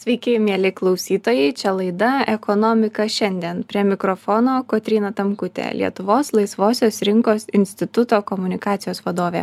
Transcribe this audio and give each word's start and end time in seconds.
Sveiki, 0.00 0.38
mėly 0.40 0.70
klausytojai, 0.72 1.50
čia 1.60 1.74
laida 1.76 2.22
Ekonomika 2.32 3.04
šiandien. 3.04 3.58
Prie 3.68 3.82
mikrofono 3.84 4.54
Kotrina 4.64 5.10
Tamkutė, 5.12 5.66
Lietuvos 5.76 6.30
laisvosios 6.32 7.02
rinkos 7.04 7.44
instituto 7.52 8.22
komunikacijos 8.24 9.02
vadovė. 9.04 9.42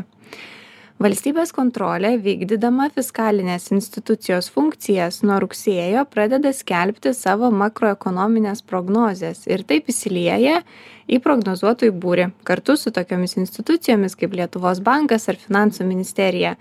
Valstybės 0.97 1.53
kontrolė, 1.53 2.15
vykdydama 2.25 2.87
fiskalinės 2.95 3.69
institucijos 3.75 4.49
funkcijas 4.49 5.21
nuo 5.21 5.37
rugsėjo, 5.43 6.07
pradeda 6.09 6.49
skelbti 6.57 7.13
savo 7.13 7.51
makroekonominės 7.53 8.65
prognozes 8.65 9.45
ir 9.45 9.61
taip 9.61 9.93
įsilieja 9.93 10.63
į 11.05 11.21
prognozuotojų 11.21 11.93
būrį 12.01 12.31
kartu 12.49 12.79
su 12.81 12.89
tokiomis 12.97 13.37
institucijomis 13.37 14.17
kaip 14.17 14.33
Lietuvos 14.41 14.81
bankas 14.81 15.29
ar 15.29 15.37
Finansų 15.37 15.85
ministerija. 15.85 16.57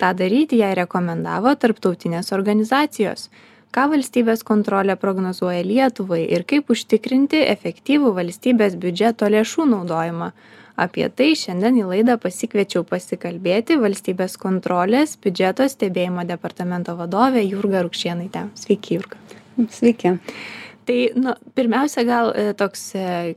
Ta 0.00 0.14
daryti 0.16 0.62
jai 0.62 0.72
rekomendavo 0.78 1.52
tarptautinės 1.60 2.32
organizacijos. 2.32 3.28
Ką 3.70 3.84
valstybės 3.92 4.40
kontrolė 4.42 4.96
prognozuoja 4.98 5.60
Lietuvai 5.62 6.24
ir 6.34 6.42
kaip 6.48 6.72
užtikrinti 6.74 7.44
efektyvų 7.52 8.14
valstybės 8.16 8.74
biudžeto 8.80 9.28
lėšų 9.30 9.68
naudojimą 9.74 10.32
apie 10.80 11.06
tai 11.12 11.34
šiandien 11.38 11.80
į 11.82 11.86
laidą 11.90 12.16
pasikviečiau 12.22 12.84
pasikalbėti 12.88 13.76
valstybės 13.80 14.38
kontrolės 14.40 15.16
biudžeto 15.20 15.68
stebėjimo 15.68 16.24
departamento 16.28 16.96
vadovę 16.98 17.42
Jurgą 17.44 17.84
Rukšienai. 17.86 18.30
Sveiki, 18.58 18.98
Jurga. 18.98 19.20
Sveiki. 19.76 20.16
Tai, 20.88 20.98
nu, 21.20 21.36
pirmiausia, 21.54 22.04
gal 22.08 22.32
e, 22.32 22.50
toks, 22.58 22.86
e, 22.96 23.34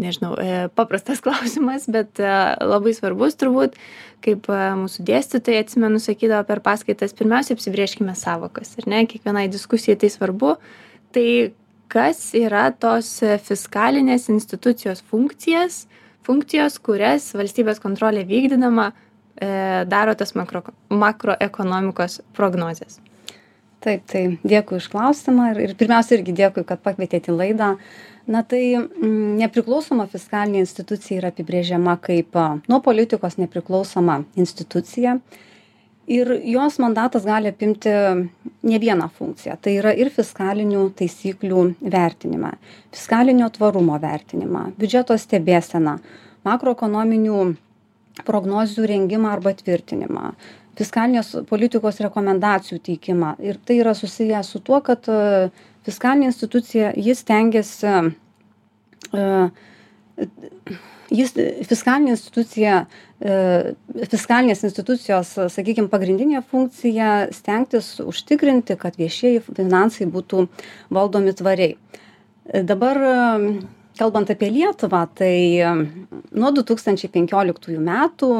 nežinau, 0.00 0.34
e, 0.40 0.66
paprastas 0.76 1.22
klausimas, 1.24 1.86
bet 1.90 2.20
labai 2.20 2.94
svarbus 2.96 3.38
turbūt, 3.40 3.78
kaip 4.24 4.50
mūsų 4.50 5.04
dėstytojai 5.08 5.64
atsimenu 5.64 6.00
sakydavo 6.02 6.44
per 6.48 6.60
paskaitas, 6.64 7.16
pirmiausia, 7.16 7.56
apsibrieškime 7.56 8.16
savokas, 8.18 8.74
ar 8.80 8.90
ne, 8.90 9.06
kiekvienai 9.08 9.46
diskusijai 9.52 9.96
tai 10.00 10.12
svarbu. 10.12 10.56
Tai 11.14 11.28
kas 11.90 12.30
yra 12.38 12.68
tos 12.76 13.08
fiskalinės 13.46 14.28
institucijos 14.30 15.02
funkcijas, 15.10 15.84
funkcijos, 16.26 16.78
kurias 16.84 17.30
valstybės 17.36 17.80
kontrolė 17.82 18.24
vykdydama 18.28 18.90
e, 18.90 19.50
daro 19.90 20.14
tas 20.18 20.34
makro, 20.38 20.62
makroekonomikos 20.92 22.20
prognozes. 22.36 23.00
Taip, 23.80 24.04
tai 24.12 24.26
dėkui 24.44 24.76
iš 24.76 24.90
klausimą 24.92 25.54
ir, 25.54 25.62
ir 25.64 25.76
pirmiausia 25.80 26.18
irgi 26.18 26.36
dėkui, 26.36 26.66
kad 26.68 26.82
pakvietėte 26.84 27.32
į 27.32 27.38
laidą. 27.38 27.70
Na 28.30 28.44
tai 28.46 28.62
mm, 28.78 29.38
nepriklausoma 29.40 30.06
fiskalinė 30.10 30.62
institucija 30.62 31.18
yra 31.18 31.30
apibrėžiama 31.34 31.96
kaip 32.02 32.36
nuo 32.70 32.78
politikos 32.84 33.40
nepriklausoma 33.40 34.20
institucija 34.38 35.16
ir 36.10 36.30
jos 36.52 36.78
mandatas 36.82 37.26
gali 37.26 37.50
apimti 37.50 37.90
ne 37.90 38.78
vieną 38.82 39.08
funkciją. 39.14 39.56
Tai 39.62 39.74
yra 39.78 39.94
ir 39.94 40.10
fiskalinių 40.14 40.88
taisyklių 40.98 41.64
vertinimą, 41.94 42.52
fiskalinio 42.94 43.50
tvarumo 43.54 43.98
vertinimą, 44.02 44.70
biudžeto 44.78 45.16
stebėseną, 45.18 45.98
makroekonominių 46.46 47.42
prognozių 48.26 48.86
rengimą 48.90 49.30
arba 49.36 49.54
tvirtinimą, 49.56 50.32
fiskalinės 50.78 51.32
politikos 51.48 52.00
rekomendacijų 52.02 52.80
teikimą. 52.90 53.34
Ir 53.44 53.58
tai 53.64 53.80
yra 53.82 53.94
susiję 53.94 54.42
su 54.44 54.62
tuo, 54.64 54.80
kad 54.84 55.06
fiskalinė 55.90 56.30
institucija 56.30 56.94
jis 56.96 57.24
tengiasi 57.28 57.90
uh, 59.10 59.50
jis 61.10 61.34
fiskalinė 61.68 62.14
institucija 62.14 62.76
e, 63.18 63.74
fiskalinės 64.10 64.62
institucijos 64.66 65.32
sakykim 65.52 65.90
pagrindinė 65.92 66.42
funkcija 66.46 67.10
stengtis 67.34 67.96
užtikrinti 68.04 68.76
kad 68.80 68.98
viešieji 69.00 69.42
finansai 69.48 70.08
būtų 70.10 70.46
valdomi 70.94 71.34
tvariai. 71.36 71.76
Dabar 72.66 72.98
kalbant 73.98 74.30
apie 74.32 74.48
lietuvą 74.54 75.04
tai 75.18 75.34
nuo 76.32 76.50
du 76.54 76.64
tūkstančiai 76.66 77.12
penkioliktųjų 77.12 77.82
metų 77.84 78.30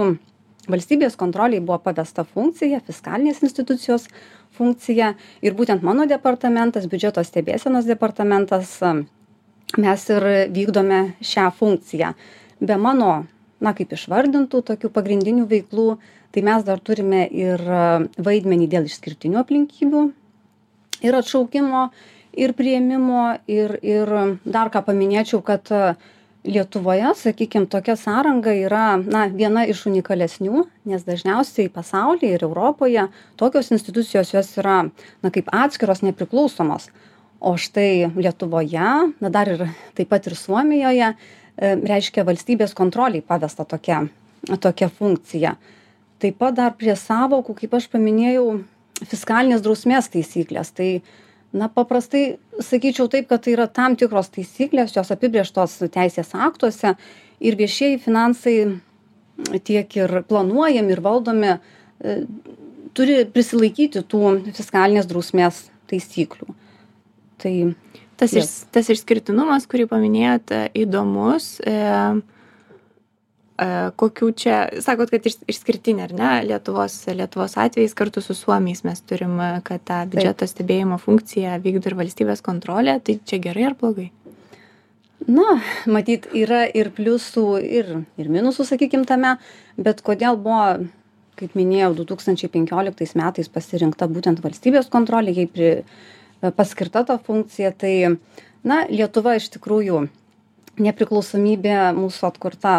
valstybės 0.70 1.16
kontrolei 1.18 1.60
buvo 1.60 1.78
pavesta 1.82 2.24
funkcija 2.24 2.80
fiskalinės 2.86 3.42
institucijos 3.46 4.06
funkcija. 4.60 5.14
Ir 5.40 5.56
būtent 5.58 5.84
mano 5.86 6.06
departamentas 6.10 6.86
biudžeto 6.92 7.24
stebėsenos 7.24 7.88
departamentas 7.88 8.76
mes 9.80 10.06
ir 10.12 10.30
vykdome 10.52 11.02
šią 11.24 11.50
funkciją. 11.56 12.14
Be 12.60 12.76
mano 12.76 13.24
na 13.60 13.74
kaip 13.76 13.92
išvardintų 13.96 14.62
tokių 14.70 14.90
pagrindinių 14.92 15.46
veiklų 15.48 15.90
tai 16.34 16.44
mes 16.46 16.64
dar 16.66 16.80
turime 16.80 17.26
ir 17.26 17.60
vaidmenį 18.16 18.68
dėl 18.70 18.88
išskirtinių 18.88 19.40
aplinkybių 19.42 20.06
ir 21.06 21.18
atšaukimo 21.18 21.88
ir 22.40 22.54
priėmimo 22.56 23.24
ir 23.50 23.76
ir 23.82 24.14
dar 24.44 24.70
ką 24.72 24.84
paminėčiau 24.86 25.42
kad 25.44 25.70
e, 25.74 25.94
lietuvoje 26.44 27.14
sakykim 27.16 27.66
tokia 27.70 27.96
sąranga 28.00 28.54
yra 28.56 28.84
na 29.00 29.26
viena 29.28 29.66
iš 29.68 29.84
unikalesnių 29.90 30.64
nes 30.88 31.04
dažniausiai 31.04 31.68
pasaulyje 31.72 32.36
ir 32.36 32.46
europoje 32.46 33.08
tokios 33.36 33.72
institucijos 33.74 34.32
jos 34.34 34.54
yra 34.62 34.78
na 35.22 35.30
kaip 35.34 35.52
atskiros 35.52 36.00
nepriklausomos 36.06 36.88
o 37.40 37.56
štai 37.56 38.12
lietuvoje 38.16 38.88
na 39.20 39.28
dar 39.32 39.52
ir 39.52 39.68
taip 39.94 40.08
pat 40.12 40.26
ir 40.26 40.36
suomijoje 40.36 41.14
E, 41.60 41.74
reiškia 41.76 42.24
valstybės 42.24 42.72
kontrolei 42.76 43.20
pavesta 43.20 43.66
tokia, 43.68 44.04
tokia 44.64 44.88
funkcija. 44.88 45.54
Taip 46.20 46.38
pat 46.40 46.56
dar 46.56 46.76
prie 46.76 46.94
savokų, 46.96 47.56
kaip 47.58 47.74
aš 47.76 47.88
paminėjau, 47.92 48.46
fiskalinės 49.00 49.60
drausmės 49.64 50.08
taisyklės. 50.12 50.72
Tai, 50.76 50.88
na, 51.56 51.68
paprastai 51.72 52.38
sakyčiau 52.62 53.08
taip, 53.10 53.28
kad 53.30 53.42
tai 53.44 53.54
yra 53.56 53.66
tam 53.70 53.96
tikros 53.98 54.30
taisyklės, 54.34 54.94
jos 54.94 55.10
apibrieštos 55.14 55.80
teisės 55.90 56.32
aktuose 56.34 56.94
ir 57.40 57.58
viešieji 57.58 58.00
finansai 58.04 58.56
tiek 59.66 59.96
ir 59.96 60.20
planuojami 60.28 60.94
ir 60.94 61.02
valdomi 61.02 61.52
e, 61.56 62.16
turi 62.94 63.22
prisilaikyti 63.34 64.04
tų 64.10 64.34
fiskalinės 64.56 65.08
drausmės 65.10 65.64
taisyklių. 65.90 66.54
Tai 67.40 67.54
tas, 68.20 68.34
yes. 68.34 68.42
iš, 68.42 68.52
tas 68.74 68.90
išskirtinumas, 68.92 69.66
kurį 69.70 69.88
paminėjote, 69.90 70.66
įdomus. 70.82 71.56
E, 71.64 71.76
kokių 74.00 74.28
čia, 74.40 74.56
sakot, 74.80 75.10
kad 75.12 75.26
išskirtinė, 75.28 76.06
ar 76.06 76.14
ne, 76.16 76.30
Lietuvos, 76.48 76.94
Lietuvos 77.12 77.58
atvejais 77.60 77.92
kartu 77.98 78.22
su 78.24 78.36
Suomiais 78.36 78.84
mes 78.86 79.02
turim, 79.04 79.34
e, 79.40 79.50
kad 79.66 79.82
tą 79.84 79.98
biudžeto 80.08 80.46
Taip. 80.46 80.52
stebėjimo 80.54 80.96
funkciją 81.02 81.58
vykdo 81.64 81.90
ir 81.90 81.98
valstybės 81.98 82.40
kontrolė, 82.46 82.96
tai 83.04 83.18
čia 83.24 83.40
gerai 83.42 83.66
ar 83.70 83.76
blogai? 83.80 84.10
Na, 85.28 85.58
matyt, 85.84 86.30
yra 86.32 86.62
ir 86.64 86.88
pliusų, 86.96 87.44
ir, 87.60 87.90
ir 88.16 88.30
minusų, 88.32 88.64
sakykim, 88.64 89.04
tame, 89.04 89.34
bet 89.76 90.00
kodėl 90.06 90.40
buvo, 90.40 90.86
kaip 91.36 91.52
minėjau, 91.58 91.92
2015 92.00 93.20
metais 93.20 93.52
pasirinkta 93.52 94.08
būtent 94.08 94.40
valstybės 94.40 94.88
kontrolė, 94.88 95.36
jai 95.36 95.46
pri, 95.52 95.70
paskirta 96.56 97.04
ta 97.04 97.18
funkcija 97.20 97.72
tai 97.76 98.16
na 98.64 98.84
lietuva 98.88 99.36
iš 99.36 99.50
tikrųjų 99.56 100.06
nepriklausomybė 100.80 101.76
mūsų 101.96 102.26
atkurta 102.30 102.74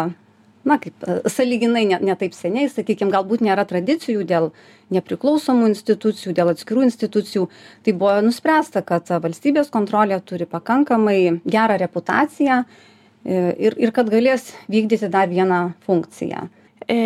na 0.64 0.78
kaip 0.82 1.06
sąlyginai 1.26 1.86
ne 1.90 1.98
ne 2.02 2.16
taip 2.16 2.34
seniai 2.34 2.70
sakykim 2.70 3.10
galbūt 3.14 3.42
nėra 3.46 3.64
tradicijų 3.68 4.24
dėl 4.28 4.50
nepriklausomų 4.94 5.72
institucijų 5.72 6.34
dėl 6.36 6.52
atskirų 6.52 6.86
institucijų 6.88 7.48
tai 7.84 7.96
buvo 7.96 8.18
nuspręsta 8.28 8.84
kad 8.86 9.10
valstybės 9.24 9.72
kontrolė 9.74 10.20
turi 10.24 10.46
pakankamai 10.46 11.18
gerą 11.44 11.78
reputaciją 11.82 12.62
e, 12.62 13.42
ir 13.68 13.78
ir 13.78 13.92
kad 13.92 14.10
galės 14.12 14.52
vykdyti 14.68 15.10
dar 15.10 15.28
vieną 15.28 15.62
funkciją 15.86 16.48
e, 16.88 16.96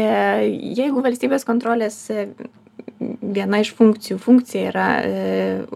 jeigu 0.80 1.04
valstybės 1.04 1.48
kontrolės 1.48 2.06
viena 3.00 3.60
iš 3.60 3.72
funkcijų 3.76 4.18
funkcija 4.22 4.70
yra 4.70 4.86
e, 5.00 5.08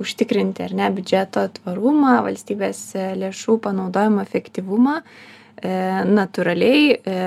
užtikrinti 0.00 0.64
ar 0.64 0.74
ne 0.76 0.88
biudžeto 0.94 1.47
tvarumą, 1.59 2.21
valstybės 2.26 2.80
e, 2.97 3.06
lėšų 3.21 3.59
panaudojimo 3.66 4.24
efektyvumą. 4.24 5.00
E, 5.00 5.72
natūraliai, 6.09 6.94
e, 6.97 7.18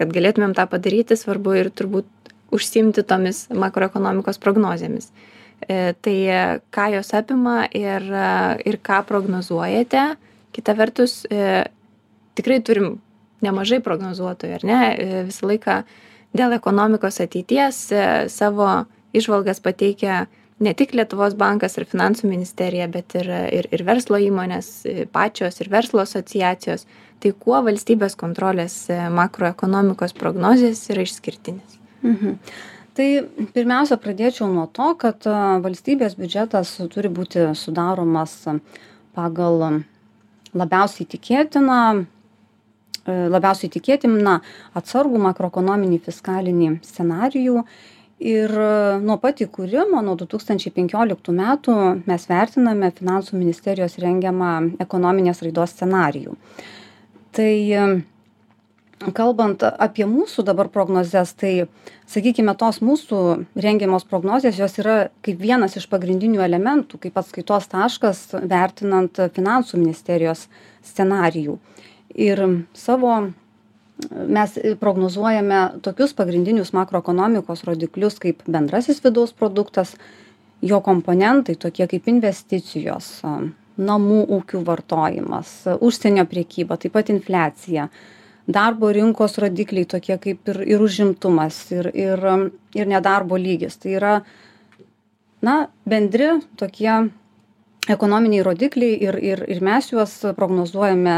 kad 0.00 0.14
galėtumėm 0.14 0.56
tą 0.56 0.64
padaryti, 0.70 1.18
svarbu 1.18 1.58
ir 1.60 1.70
turbūt 1.76 2.08
užsimti 2.54 3.04
tomis 3.06 3.44
makroekonomikos 3.52 4.40
prognozėmis. 4.42 5.12
E, 5.60 5.92
tai 6.00 6.16
ką 6.72 6.88
jos 6.96 7.12
apima 7.14 7.66
ir, 7.76 8.02
e, 8.08 8.32
ir 8.66 8.80
ką 8.80 9.04
prognozuojate. 9.06 10.08
Kita 10.56 10.74
vertus, 10.74 11.20
e, 11.30 11.68
tikrai 12.34 12.58
turim 12.64 12.96
nemažai 13.44 13.80
prognozuotojų, 13.84 14.58
ar 14.58 14.66
ne? 14.66 14.80
E, 14.90 15.22
visą 15.28 15.48
laiką 15.50 15.80
dėl 16.36 16.54
ekonomikos 16.56 17.20
ateities 17.24 17.86
e, 17.92 18.04
savo 18.32 18.68
įžvalgas 19.16 19.62
pateikia 19.64 20.26
ne 20.60 20.72
tik 20.76 20.92
Lietuvos 20.96 21.34
bankas 21.38 21.78
ir 21.78 21.86
finansų 21.88 22.28
ministerija, 22.30 22.88
bet 22.92 23.16
ir, 23.18 23.28
ir, 23.60 23.68
ir 23.72 23.84
verslo 23.86 24.20
įmonės 24.20 24.68
e, 24.84 25.06
pačios 25.12 25.60
ir 25.62 25.70
verslo 25.72 26.02
asociacijos. 26.04 26.86
Tai 27.20 27.32
kuo 27.36 27.60
valstybės 27.66 28.16
kontrolės 28.20 28.82
e, 28.92 28.98
makroekonomikos 29.12 30.14
prognozijas 30.16 30.86
yra 30.92 31.06
išskirtinės? 31.06 31.78
Mhm. 32.00 32.38
tai 32.96 33.06
pirmiausia 33.54 33.98
pradėčiau 34.00 34.46
nuo 34.48 34.64
to 34.72 34.86
kad 35.00 35.26
valstybės 35.64 36.16
biudžetas 36.16 36.72
turi 36.92 37.10
būti 37.12 37.44
sudaromas 37.56 38.32
pagal 39.16 39.82
labiausiai 40.56 41.06
tikėtiną 41.12 41.76
labiausiai 43.06 43.70
tikėtiną 43.72 44.40
atsargų 44.76 45.20
makroekonominį 45.28 46.00
fiskalinį 46.04 46.70
scenarijų 46.86 47.64
ir 48.20 48.52
nuo 49.00 49.16
pat 49.20 49.40
įkūrimo 49.40 50.02
nuo 50.04 50.14
du 50.20 50.28
tūkstančiai 50.28 50.74
penkioliktų 50.76 51.34
metų 51.34 51.76
mes 52.04 52.28
vertiname 52.28 52.92
finansų 52.96 53.40
ministerijos 53.40 53.96
rengiamą 54.02 54.76
ekonominės 54.84 55.40
raidos 55.46 55.72
scenarijų. 55.76 56.36
Tai 57.32 57.52
kalbant 59.16 59.62
apie 59.64 60.04
mūsų 60.04 60.44
dabar 60.44 60.68
prognozes 60.68 61.32
tai 61.40 61.52
sakykime 62.10 62.52
tos 62.60 62.82
mūsų 62.84 63.20
rengiamos 63.56 64.04
prognozės 64.04 64.58
jos 64.60 64.76
yra 64.82 64.96
kaip 65.24 65.40
vienas 65.40 65.78
iš 65.80 65.88
pagrindinių 65.88 66.42
elementų 66.44 67.00
kaip 67.06 67.16
atskaitos 67.16 67.70
taškas 67.72 68.26
vertinant 68.44 69.16
finansų 69.34 69.80
ministerijos 69.80 70.46
scenarijų. 70.84 71.56
Ir 72.10 72.42
savo 72.76 73.30
mes 74.10 74.58
prognozuojame 74.80 75.60
tokius 75.82 76.14
pagrindinius 76.16 76.72
makroekonomikos 76.76 77.64
rodiklius 77.68 78.18
kaip 78.22 78.42
bendrasis 78.48 79.02
vidaus 79.04 79.32
produktas 79.32 79.96
jo 80.62 80.80
komponentai 80.84 81.56
tokie 81.56 81.86
kaip 81.90 82.08
investicijos 82.08 83.12
namų 83.80 84.22
ūkių 84.38 84.64
vartojimas 84.64 85.52
užsienio 85.80 86.26
prekyba 86.28 86.76
taip 86.80 86.98
pat 86.98 87.12
infliacija 87.12 87.88
darbo 88.52 88.90
rinkos 88.92 89.38
rodikliai 89.38 89.86
tokie 89.86 90.18
kaip 90.18 90.48
ir 90.48 90.60
ir 90.66 90.82
užimtumas 90.82 91.58
ir 91.72 91.90
ir 91.94 92.20
ir 92.74 92.86
nedarbo 92.86 93.38
lygis. 93.38 93.76
Tai 93.76 93.92
yra 93.98 94.14
na 95.42 95.68
bendri 95.88 96.28
tokie 96.56 97.10
ekonominiai 97.88 98.44
rodikliai 98.44 98.98
ir 99.08 99.18
ir 99.18 99.44
ir 99.48 99.60
mes 99.62 99.92
juos 99.92 100.20
prognozuojame 100.36 101.16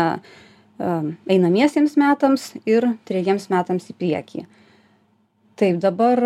einamiesiems 0.83 1.97
metams 2.01 2.51
ir 2.67 2.89
trejiems 3.09 3.49
metams 3.53 3.89
į 3.93 3.97
priekį 4.01 4.45
taip 5.61 5.81
dabar 5.83 6.23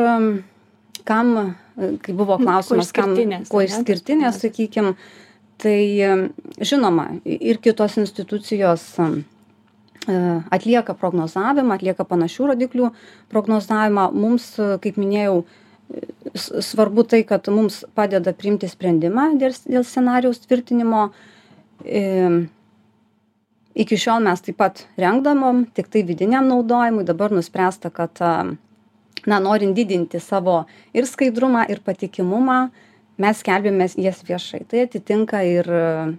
kam 1.07 1.33
kai 1.77 2.17
buvo 2.17 2.39
klausimas 2.41 2.93
kam 2.97 3.17
kuo 3.51 3.63
išskirtinės 3.67 4.41
sakykim 4.47 4.95
tai 5.61 5.81
žinoma 6.61 7.09
ir 7.25 7.61
kitos 7.65 7.97
institucijos 8.01 8.95
atlieka 10.07 10.95
prognozavimą, 10.95 11.77
atlieka 11.77 12.05
panašių 12.07 12.51
rodiklių 12.53 12.91
prognozavimą. 13.33 14.11
Mums, 14.15 14.53
kaip 14.83 14.99
minėjau, 15.01 15.45
svarbu 16.37 17.07
tai, 17.11 17.23
kad 17.27 17.49
mums 17.53 17.85
padeda 17.95 18.35
priimti 18.37 18.69
sprendimą 18.71 19.33
dėl, 19.41 19.57
dėl 19.67 19.87
scenarijaus 19.87 20.43
tvirtinimo. 20.45 21.11
Iki 23.77 23.99
šiol 24.01 24.23
mes 24.25 24.41
taip 24.41 24.57
pat 24.57 24.87
rengdamom 24.97 25.67
tik 25.77 25.91
tai 25.93 26.01
vidiniam 26.09 26.47
naudojimui, 26.49 27.05
dabar 27.05 27.35
nuspręsta, 27.35 27.91
kad, 27.93 28.23
na, 29.29 29.41
norint 29.45 29.77
didinti 29.77 30.21
savo 30.23 30.63
ir 30.97 31.05
skaidrumą, 31.09 31.67
ir 31.69 31.83
patikimumą, 31.85 32.61
mes 33.21 33.43
skelbėme 33.43 33.89
jas 34.01 34.23
viešai. 34.27 34.63
Tai 34.71 34.85
atitinka 34.87 35.43
ir 35.49 35.69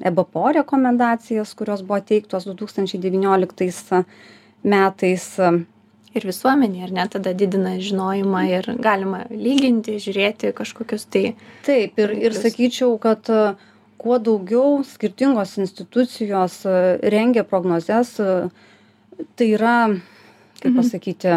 ebpo 0.06 0.46
rekomendacijas 0.58 1.56
kurios 1.58 1.82
buvo 1.86 2.00
teiktos 2.06 2.46
du 2.50 2.54
tūkstančiai 2.58 3.02
devynioliktais 3.02 3.82
metais. 4.66 5.32
Ir 6.18 6.26
visuomenei 6.26 6.86
ar 6.86 6.94
ne 6.96 7.04
tada 7.14 7.34
didina 7.38 7.76
žinojimą 7.84 8.44
ir 8.50 8.70
galima 8.82 9.26
lyginti 9.30 9.98
žiūrėti 10.02 10.54
kažkokius 10.58 11.04
tai 11.14 11.36
taip 11.68 12.00
ir 12.02 12.14
ir 12.16 12.38
sakyčiau 12.38 12.96
kad 13.02 13.30
kuo 13.98 14.20
daugiau 14.22 14.84
skirtingos 14.86 15.58
institucijos 15.62 16.62
rengia 17.02 17.44
prognozes 17.48 18.16
tai 19.36 19.48
yra 19.56 19.78
kaip 20.62 20.72
mhm. 20.72 20.78
pasakyti 20.78 21.34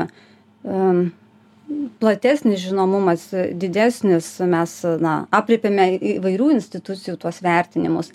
platesnis 2.01 2.61
žinomumas 2.65 3.29
didesnis 3.55 4.33
mes 4.51 4.73
na 5.01 5.15
aprėpiame 5.35 5.87
įvairių 6.17 6.51
institucijų 6.57 7.17
tuos 7.23 7.41
vertinimus 7.45 8.11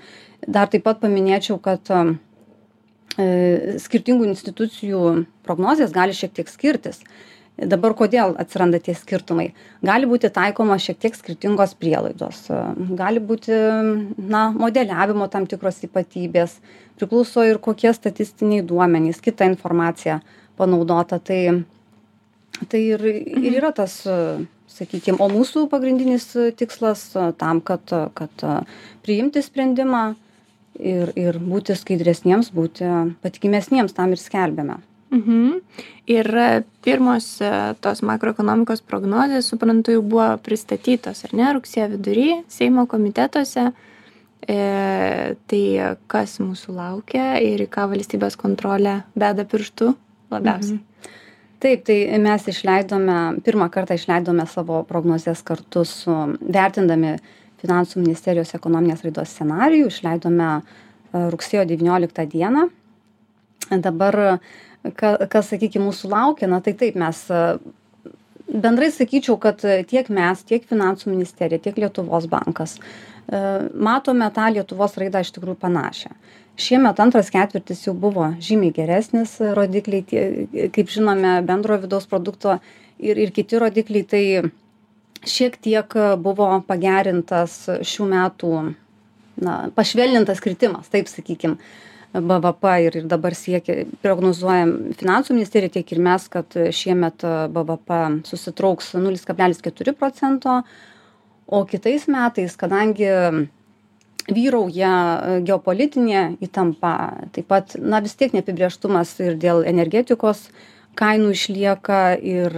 dar 0.48 0.69
taip 0.69 0.83
pat 0.86 1.00
paminėčiau 1.01 1.57
kad 1.63 1.91
e, 1.95 2.01
skirtingų 3.81 4.27
institucijų 4.30 5.01
prognozės 5.48 5.95
gali 5.95 6.13
šiek 6.18 6.36
tiek 6.36 6.51
skirtis 6.51 7.01
dabar 7.57 7.96
kodėl 7.96 8.36
atsiranda 8.42 8.80
tie 8.84 8.96
skirtumai? 8.98 9.50
Gali 9.86 10.07
būti 10.10 10.31
taikomos 10.34 10.84
šiek 10.84 11.00
tiek 11.00 11.16
skirtingos 11.16 11.75
prielaidos. 11.80 12.48
Gali 12.98 13.22
būti 13.24 13.56
na 14.18 14.50
modeliavimo 14.56 15.28
tam 15.31 15.48
tikros 15.48 15.84
ypatybės. 15.88 16.57
Priklauso 17.00 17.46
ir 17.48 17.60
kokie 17.63 17.94
statistiniai 17.96 18.66
duomenys 18.66 19.22
kita 19.24 19.48
informacija 19.48 20.19
panaudota. 20.60 21.19
Tai 21.19 21.63
tai 22.72 22.81
ir 22.96 23.02
ir 23.04 23.58
yra 23.60 23.72
tas 23.75 23.98
sakykim 24.72 25.19
o 25.19 25.28
mūsų 25.31 25.68
pagrindinis 25.72 26.30
tikslas 26.60 27.10
tam 27.40 27.62
kad 27.62 27.92
kad 28.16 28.46
priimti 29.04 29.44
sprendimą 29.44 30.06
ir 30.80 31.12
ir 31.19 31.40
būti 31.40 31.75
skaidresniems 31.75 32.51
būti 32.56 32.88
patikimesniems 33.24 33.96
tam 33.96 34.16
ir 34.16 34.24
skelbiame 34.24 34.80
Mhm. 35.15 35.59
Ir 36.12 36.27
pirmos 36.85 37.27
tos 37.81 38.01
makroekonomikos 38.06 38.83
prognozės, 38.85 39.47
suprantu, 39.50 39.95
jau 39.95 40.03
buvo 40.06 40.27
pristatytos, 40.45 41.23
ar 41.25 41.33
ne, 41.33 41.47
rugsėjo 41.56 41.88
vidury 41.95 42.27
Seimo 42.51 42.85
komitetuose. 42.85 43.71
E, 44.45 44.57
tai 45.50 45.63
kas 46.12 46.35
mūsų 46.38 46.75
laukia 46.75 47.39
ir 47.41 47.63
į 47.65 47.71
ką 47.71 47.88
valstybės 47.89 48.35
kontrolė 48.38 49.00
beda 49.17 49.47
pirštų 49.50 49.95
labiausiai? 50.35 50.77
Mhm 50.77 50.95
taip 51.65 51.85
tai 51.88 51.97
mes 52.21 52.45
išleidome 52.51 53.41
pirmą 53.45 53.69
kartą 53.73 53.97
išleidome 53.97 54.45
savo 54.50 54.83
prognozes 54.88 55.41
kartu 55.45 55.85
su 55.88 56.13
vertindami 56.41 57.15
finansų 57.63 58.03
ministerijos 58.03 58.53
ekonominės 58.57 59.01
raidos 59.06 59.33
scenarijų 59.33 59.89
išleidome 59.89 60.50
e, 60.53 60.62
rugsėjo 61.33 61.65
devynioliktą 61.69 62.27
dieną 62.29 62.67
dabar 63.71 64.39
ka 65.00 65.15
kas 65.31 65.50
sakykim 65.53 65.85
mūsų 65.88 66.12
laukia 66.12 66.50
na 66.51 66.62
tai 66.62 66.75
taip 66.77 66.97
mes 67.00 67.23
e, 67.33 67.41
bendrai 68.45 68.91
sakyčiau 68.94 69.39
kad 69.41 69.63
tiek 69.89 70.09
mes 70.13 70.44
tiek 70.45 70.65
finansų 70.69 71.12
ministerija 71.13 71.62
tiek 71.62 71.77
lietuvos 71.81 72.27
bankas 72.29 72.77
e, 72.77 72.81
matome 73.73 74.29
tą 74.35 74.51
lietuvos 74.53 74.97
raidą 75.01 75.23
iš 75.25 75.33
tikrųjų 75.35 75.57
panašią. 75.62 76.13
Šiemet 76.55 77.01
antras 77.03 77.31
ketvirtis 77.34 77.81
jau 77.88 77.95
buvo 78.00 78.29
žymiai 78.39 78.72
geresnis 78.75 79.36
rodikliai 79.57 80.05
tie 80.07 80.69
kaip 80.75 80.93
žinome 80.93 81.41
bendrojo 81.48 81.84
vidaus 81.88 82.07
produkto 82.07 82.60
ir 83.00 83.19
ir 83.19 83.34
kiti 83.36 83.60
rodikliai 83.60 84.07
tai 84.07 84.25
šiek 85.25 85.57
tiek 85.57 85.98
buvo 86.22 86.48
pagerintas 86.67 87.65
šių 87.81 88.07
metų 88.13 88.53
na 89.41 89.55
pašvelnintas 89.75 90.39
kritimas 90.39 90.88
taip 90.93 91.10
sakykim 91.12 91.57
bvp 92.22 92.72
ir 92.86 92.98
ir 93.01 93.07
dabar 93.12 93.36
siekia 93.36 93.86
prognozuojam 94.03 94.74
finansų 95.00 95.36
ministerija 95.36 95.77
tiek 95.77 95.91
ir 95.91 96.01
mes 96.03 96.27
kad 96.31 96.55
šiemet 96.55 97.25
bvp 97.55 98.00
susitrauks 98.27 98.93
nulis 99.00 99.25
kablelis 99.27 99.62
keturi 99.65 99.93
procento 99.93 100.62
o 101.48 101.63
kitais 101.65 102.07
metais 102.07 102.55
kadangi 102.57 103.10
vyrauja 104.31 104.91
e, 104.91 105.41
geopolitinė 105.45 106.24
įtampa 106.43 106.93
taip 107.36 107.50
pat 107.51 107.75
na 107.79 108.01
vis 108.01 108.15
tiek 108.17 108.34
neapibrėžtumas 108.34 109.13
ir 109.22 109.38
dėl 109.41 109.65
energetikos 109.67 110.48
kainų 110.98 111.36
išlieka 111.36 112.01
ir 112.17 112.55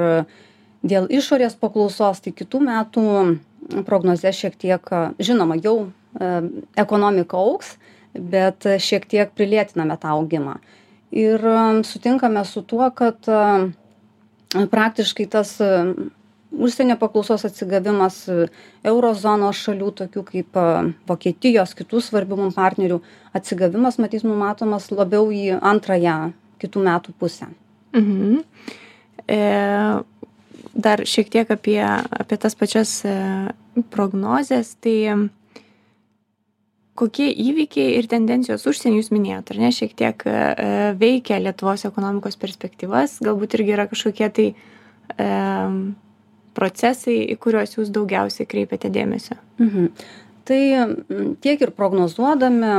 dėl 0.87 1.09
išorės 1.11 1.57
paklausos 1.59 2.21
tai 2.23 2.31
kitų 2.37 2.61
metų 2.69 3.05
prognozes 3.87 4.37
šiek 4.37 4.55
tiek 4.55 4.91
žinoma 5.19 5.57
jau 5.59 5.77
e, 5.87 6.31
ekonomika 6.79 7.39
augs 7.41 7.75
bet 8.19 8.67
šiek 8.83 9.07
tiek 9.09 9.33
prilėtiname 9.37 9.97
tą 10.01 10.15
augimą. 10.17 10.57
Ir 11.15 11.41
e, 11.41 11.57
sutinkame 11.87 12.43
su 12.45 12.63
tuo 12.67 12.89
kad 12.95 13.29
praktiškai 14.47 15.25
tas 15.27 15.57
užsienio 16.51 16.95
paklausos 16.99 17.43
atsigavimas 17.45 18.21
euro 18.87 19.13
zonos 19.13 19.59
šalių 19.65 19.91
tokių 20.01 20.23
kaip 20.31 20.59
vokietijos 21.09 21.75
kitų 21.77 22.01
svarbių 22.05 22.37
mum 22.39 22.53
partnerių 22.55 23.01
atsigavimas 23.35 23.99
matyt 23.99 24.23
numatomas 24.23 24.87
labiau 24.91 25.27
į 25.33 25.57
antrąją 25.59 26.17
kitų 26.61 26.83
metų 26.87 27.13
pusę. 27.19 27.49
Mhm. 27.93 28.39
e, 29.27 29.39
dar 30.73 31.03
šiek 31.05 31.29
tiek 31.33 31.51
apie, 31.51 31.81
apie 31.83 32.37
tas 32.37 32.55
pačias 32.55 33.01
e, 33.05 33.15
prognozes, 33.93 34.75
tai 34.81 35.29
kokie 36.97 37.27
įvykiai 37.29 37.95
ir 37.99 38.09
tendencijos 38.09 38.65
užsienį 38.69 39.01
jūs 39.01 39.11
minėjot, 39.13 39.53
ar 39.53 39.61
ne, 39.61 39.71
šiek 39.75 39.93
tiek 39.97 40.23
e, 40.27 40.35
veikia 40.97 41.39
Lietuvos 41.41 41.85
ekonomikos 41.89 42.39
perspektyvas, 42.41 43.19
galbūt 43.25 43.57
irgi 43.59 43.75
yra 43.75 43.87
kažkokie 43.91 44.29
tai 44.33 44.47
e, 44.53 45.27
procesai, 46.57 47.19
į 47.33 47.37
kuriuos 47.43 47.77
jūs 47.77 47.91
daugiausiai 47.93 48.49
kreipiate 48.49 48.91
dėmesio? 48.93 49.37
Mhm. 49.61 49.91
Tai 50.47 50.61
tiek 51.43 51.59
ir 51.59 51.73
prognozuodami, 51.75 52.71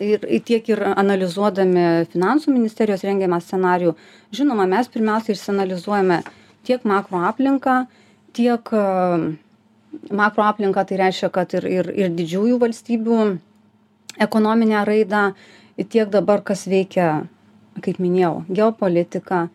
ir, 0.00 0.22
tiek 0.48 0.70
ir 0.72 0.80
analizuodami 0.88 2.06
finansų 2.08 2.54
ministerijos 2.54 3.04
rengiamą 3.04 3.36
scenarių, 3.44 3.92
žinoma, 4.32 4.64
mes 4.70 4.88
pirmiausia 4.88 5.36
išsianalizuojame 5.36 6.22
tiek 6.64 6.86
makro 6.88 7.20
aplinką, 7.28 7.82
tiek 8.32 8.64
makro 8.72 9.41
aplinką, 10.10 10.84
tai 10.86 10.98
reiškia, 11.00 11.30
kad 11.32 11.54
ir, 11.54 11.66
ir, 11.66 11.90
ir 11.96 12.12
didžiųjų 12.16 12.58
valstybių 12.60 13.18
ekonominę 14.20 14.84
raidą, 14.84 15.32
tiek 15.88 16.08
dabar, 16.12 16.42
kas 16.42 16.66
veikia, 16.66 17.26
kaip 17.82 17.98
minėjau, 18.02 18.44
geopolitika, 18.52 19.48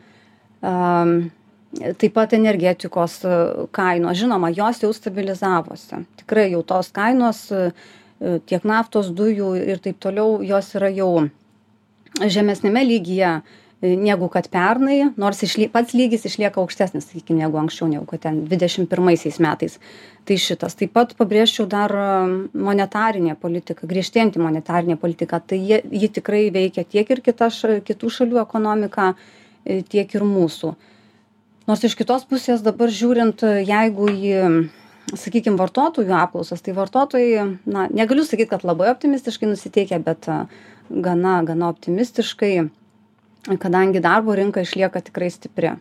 taip 0.62 2.14
pat 2.14 2.34
energetikos 2.34 3.20
kainos. 3.72 4.18
Žinoma, 4.18 4.50
jos 4.56 4.82
jau 4.84 4.94
stabilizavosi. 4.94 6.02
Tikrai 6.24 6.50
jau 6.52 6.64
tos 6.66 6.90
kainos, 6.96 7.48
tiek 8.50 8.66
naftos, 8.66 9.12
dujų 9.14 9.54
ir 9.62 9.82
taip 9.84 10.00
toliau, 10.02 10.42
jos 10.42 10.74
yra 10.80 10.90
jau 10.90 11.12
žemesnėme 12.18 12.82
lygyje 12.88 13.42
negu 13.82 14.28
kad 14.34 14.48
pernai, 14.50 15.12
nors 15.22 15.44
išlie, 15.46 15.68
pats 15.70 15.94
lygis 15.94 16.26
išlieka 16.26 16.58
aukštesnis, 16.62 17.06
sakykime, 17.12 17.44
negu 17.44 17.60
anksčiau, 17.62 17.90
negu 17.92 18.08
kad 18.10 18.24
ten 18.26 18.40
21 18.50 19.40
metais. 19.44 19.78
Tai 20.28 20.38
šitas. 20.42 20.76
Taip 20.76 20.92
pat 20.98 21.14
pabrėžčiau 21.16 21.68
dar 21.70 21.94
monetarinė 22.54 23.38
politika, 23.40 23.88
griežtėjantį 23.88 24.42
monetarinė 24.42 24.98
politika. 25.00 25.40
Tai 25.40 25.60
jie, 25.62 25.80
ji 25.92 26.10
tikrai 26.10 26.48
veikia 26.52 26.84
tiek 26.84 27.10
ir 27.10 27.22
kita, 27.22 27.52
kitų 27.86 28.10
šalių 28.18 28.42
ekonomiką, 28.42 29.14
tiek 29.88 30.18
ir 30.18 30.26
mūsų. 30.26 30.74
Nors 31.68 31.84
iš 31.84 31.96
kitos 32.00 32.26
pusės 32.28 32.64
dabar 32.64 32.90
žiūrint, 32.92 33.44
jeigu 33.68 34.10
į, 34.10 34.34
sakykime, 35.20 35.60
vartotojų 35.60 36.16
apklausas, 36.16 36.64
tai 36.64 36.74
vartotojai, 36.76 37.46
na, 37.68 37.88
negaliu 37.92 38.26
sakyti, 38.26 38.50
kad 38.56 38.66
labai 38.68 38.90
optimistiškai 38.94 39.52
nusiteikia, 39.52 40.00
bet 40.04 40.28
gana, 40.90 41.42
gana 41.48 41.72
optimistiškai 41.72 42.70
kadangi 43.56 44.02
darbo 44.04 44.36
rinka 44.36 44.62
išlieka 44.66 45.02
tikrai 45.08 45.30
stipri. 45.32 45.72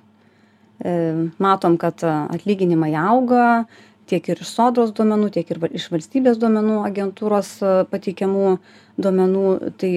E, 0.78 0.94
matom, 1.42 1.76
kad 1.80 2.04
atlyginimai 2.06 2.92
auga 3.00 3.66
tiek 4.06 4.28
ir 4.30 4.42
iš 4.44 4.52
sodros 4.54 4.92
duomenų, 4.94 5.32
tiek 5.34 5.50
ir 5.50 5.58
iš 5.74 5.88
valstybės 5.90 6.38
duomenų 6.38 6.78
agentūros 6.86 7.56
e, 7.64 7.74
pateikiamų 7.90 8.56
duomenų. 9.02 9.46
Tai 9.80 9.92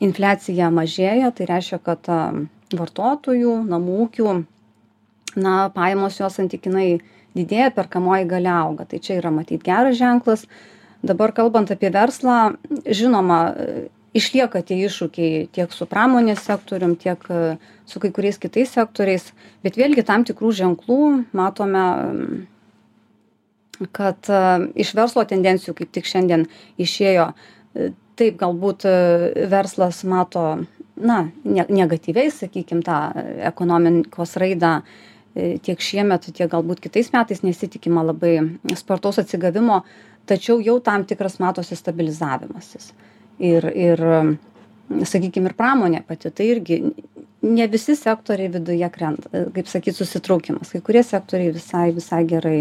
infliacija 0.00 0.70
mažėja, 0.72 1.28
tai 1.36 1.46
reiškia, 1.50 1.78
kad 1.84 2.06
vartotojų, 2.72 3.56
namų 3.68 3.96
ūkių, 4.06 4.34
na, 5.42 5.54
pajamos 5.74 6.16
jos 6.20 6.38
santykinai 6.38 7.00
didėja, 7.36 7.70
perkamoji 7.74 8.28
galia 8.30 8.56
auga. 8.62 8.86
Tai 8.88 9.00
čia 9.02 9.18
yra 9.18 9.32
matyti 9.34 9.66
geras 9.66 9.98
ženklas. 9.98 10.46
Dabar 11.06 11.32
kalbant 11.36 11.70
apie 11.72 11.90
verslą, 11.92 12.54
žinoma, 12.84 13.40
išlieka 14.16 14.62
tie 14.66 14.78
iššūkiai 14.86 15.48
tiek 15.54 15.72
su 15.74 15.86
pramonės 15.90 16.42
sektorium, 16.46 16.96
tiek 16.98 17.22
e, 17.30 17.56
su 17.88 18.02
kai 18.02 18.10
kuriais 18.14 18.40
kitais 18.42 18.72
sektoriais, 18.74 19.30
bet 19.64 19.78
vėlgi 19.78 20.04
tam 20.06 20.24
tikrų 20.26 20.52
ženklų 20.60 21.00
matome, 21.36 21.84
kad 23.96 24.30
e, 24.30 24.42
iš 24.82 24.94
verslo 24.98 25.24
tendencijų 25.28 25.76
kaip 25.78 25.92
tik 25.94 26.10
šiandien 26.10 26.48
išėjo, 26.80 27.30
e, 27.30 27.92
taip 28.20 28.36
galbūt 28.36 28.84
verslas 29.48 30.02
mato, 30.04 30.42
na, 31.00 31.20
negatyviai, 31.46 32.28
sakykime, 32.28 32.82
tą 32.84 32.98
ekonomikos 33.48 34.34
raidą 34.36 34.82
tiek 35.64 35.80
šiemet, 35.80 36.28
tiek 36.28 36.50
galbūt 36.52 36.82
kitais 36.84 37.08
metais 37.14 37.40
nesitikima 37.40 38.02
labai 38.04 38.34
spartaus 38.76 39.22
atsigavimo, 39.22 39.78
tačiau 40.28 40.60
jau 40.60 40.76
tam 40.84 41.06
tikras 41.08 41.38
matosi 41.40 41.78
stabilizavimasis 41.78 42.90
ir 43.40 43.66
ir 43.72 44.04
sakykim 45.06 45.46
ir 45.48 45.56
pramonė 45.58 46.02
pati 46.06 46.30
tai 46.34 46.48
irgi 46.54 46.80
ne 47.42 47.66
visi 47.72 47.96
sektoriai 47.96 48.52
viduje 48.52 48.88
krenta 48.92 49.44
kaip 49.54 49.68
sakyt 49.70 49.96
susitraukimas. 49.96 50.72
Kai 50.74 50.82
kurie 50.84 51.02
sektoriai 51.06 51.54
visai 51.54 51.90
visai 51.96 52.24
gerai 52.28 52.58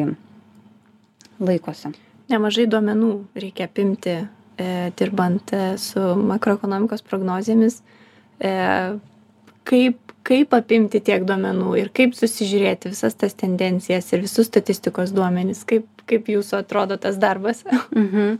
laikosi. 1.39 1.93
Nemažai 2.29 2.67
duomenų 2.69 3.13
reikia 3.41 3.65
apimti 3.69 4.15
e, 4.15 4.25
dirbant 4.99 5.53
e, 5.55 5.63
su 5.81 6.03
makroekonomikos 6.29 7.03
prognozėmis. 7.07 7.81
E, 8.39 8.53
kaip 9.69 10.05
kaip 10.29 10.53
apimti 10.53 10.99
tiek 11.01 11.23
duomenų 11.25 11.73
ir 11.79 11.87
kaip 11.95 12.13
susižiūrėti 12.13 12.91
visas 12.91 13.15
tas 13.17 13.33
tendencijas 13.39 14.11
ir 14.13 14.21
visus 14.27 14.51
statistikos 14.51 15.15
duomenis? 15.15 15.63
Kaip 15.65 15.87
kaip 16.09 16.29
jūsų 16.29 16.59
atrodo 16.61 16.99
tas 17.01 17.17
darbas? 17.21 17.63
Mhm 17.95 18.37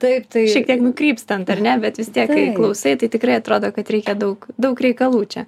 taip 0.00 0.26
tai 0.32 0.46
šiek 0.50 0.66
tiek 0.68 0.82
nukrypstant 0.84 1.50
ar 1.52 1.62
ne 1.62 1.76
bet 1.82 2.00
vis 2.00 2.10
tiek 2.12 2.30
kai 2.30 2.50
klausai 2.56 2.96
tai 3.00 3.10
tikrai 3.12 3.38
atrodo 3.40 3.70
kad 3.74 3.90
reikia 3.92 4.16
daug 4.18 4.46
daug 4.60 4.80
reikalų 4.86 5.22
čia. 5.34 5.46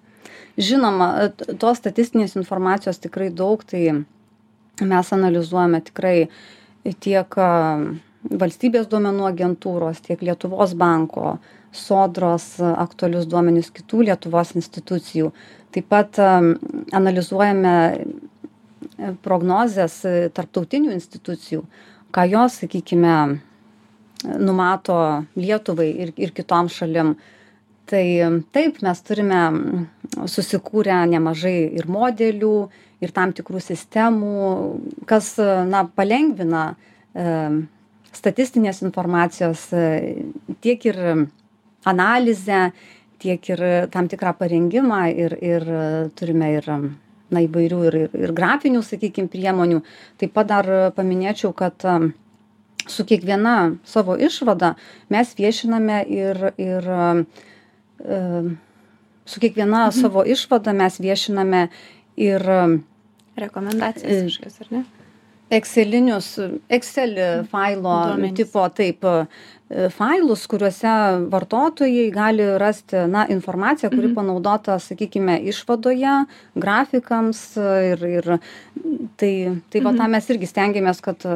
Žinoma 0.61 1.09
tos 1.61 1.81
statistinės 1.81 2.37
informacijos 2.37 3.01
tikrai 3.03 3.31
daug 3.33 3.65
tai 3.65 3.85
mes 4.83 5.13
analizuojame 5.17 5.81
tikrai 5.89 6.17
tiek 7.01 7.39
valstybės 8.43 8.89
duomenų 8.91 9.27
agentūros 9.31 10.03
tiek 10.05 10.21
lietuvos 10.23 10.77
banko 10.79 11.37
sodros 11.73 12.55
aktualius 12.61 13.27
duomenis 13.27 13.73
kitų 13.73 14.05
lietuvos 14.11 14.53
institucijų. 14.59 15.33
Taip 15.73 15.89
pat 15.89 16.19
analizuojame 16.21 17.75
prognozes 19.25 20.03
tarptautinių 20.37 20.93
institucijų 20.93 21.65
ką 22.13 22.29
jos 22.29 22.61
sakykime 22.61 23.41
numato 24.25 24.97
lietuvai 25.37 25.89
ir, 26.05 26.13
ir 26.17 26.33
kitom 26.37 26.71
šalim. 26.73 27.17
Tai 27.93 28.05
taip, 28.55 28.79
mes 28.85 29.03
turime 29.05 29.43
susikūrę 30.31 31.03
nemažai 31.11 31.57
ir 31.77 31.89
modelių, 31.91 32.57
ir 33.03 33.13
tam 33.13 33.35
tikrų 33.35 33.61
sistemų, 33.61 34.33
kas 35.11 35.35
na, 35.69 35.83
palengvina 35.97 36.65
e, 36.73 37.27
statistinės 38.15 38.83
informacijos 38.87 39.67
e, 39.75 39.85
tiek 40.63 40.87
ir 40.87 41.01
analizę, 41.89 42.69
tiek 43.23 43.51
ir 43.51 43.63
tam 43.93 44.09
tikrą 44.11 44.37
parengimą 44.39 45.05
ir, 45.11 45.35
ir 45.43 45.67
turime 46.19 46.53
ir 46.57 46.69
na, 47.33 47.43
įvairių 47.43 47.81
ir, 47.89 47.99
ir, 48.07 48.17
ir 48.27 48.35
grafinių, 48.37 48.83
sakykime, 48.87 49.31
priemonių. 49.33 49.81
Taip 50.21 50.35
pat 50.37 50.51
dar 50.51 50.71
paminėčiau, 50.97 51.53
kad 51.57 51.83
su 52.89 53.05
kiekviena 53.05 53.75
savo 53.85 54.17
išvada 54.17 54.75
mes 55.09 55.35
viešiname 55.39 56.03
ir, 56.09 56.53
ir 56.57 56.89
e, 56.89 58.19
su 59.25 59.41
kiekviena 59.41 59.87
mhm. 59.87 60.01
savo 60.01 60.25
išvada 60.25 60.73
mes 60.73 61.01
viešiname 61.01 61.69
ir 62.17 62.43
rekomendacijas 63.37 64.23
kažkokias, 64.23 64.61
ar 64.61 64.67
ne? 64.71 64.85
Excelinius, 65.53 66.39
Excel 66.69 67.45
failo 67.51 67.97
Duomenys. 68.07 68.37
tipo 68.37 68.63
taip 68.73 69.05
e, 69.05 69.27
failus, 69.93 70.47
kuriuose 70.49 70.93
vartotojai 71.33 72.07
gali 72.13 72.47
rasti 72.59 73.05
na, 73.13 73.27
informaciją, 73.29 73.91
kuri 73.93 74.07
mhm. 74.07 74.15
panaudota, 74.17 74.79
sakykime, 74.81 75.37
išvadoje, 75.53 76.15
grafikams 76.55 77.43
ir, 77.93 78.07
ir 78.17 78.31
tai, 79.21 79.35
tai 79.69 79.83
mhm. 79.83 79.85
va 79.85 79.93
tą 80.01 80.09
mes 80.17 80.31
irgi 80.33 80.49
stengiamės, 80.49 81.05
kad 81.05 81.29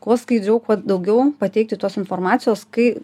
kuo 0.00 0.16
skaidriau 0.20 0.60
kuo 0.64 0.76
daugiau 0.80 1.30
pateikti 1.38 1.78
tos 1.80 1.98
informacijos 2.00 2.66
kai 2.74 2.94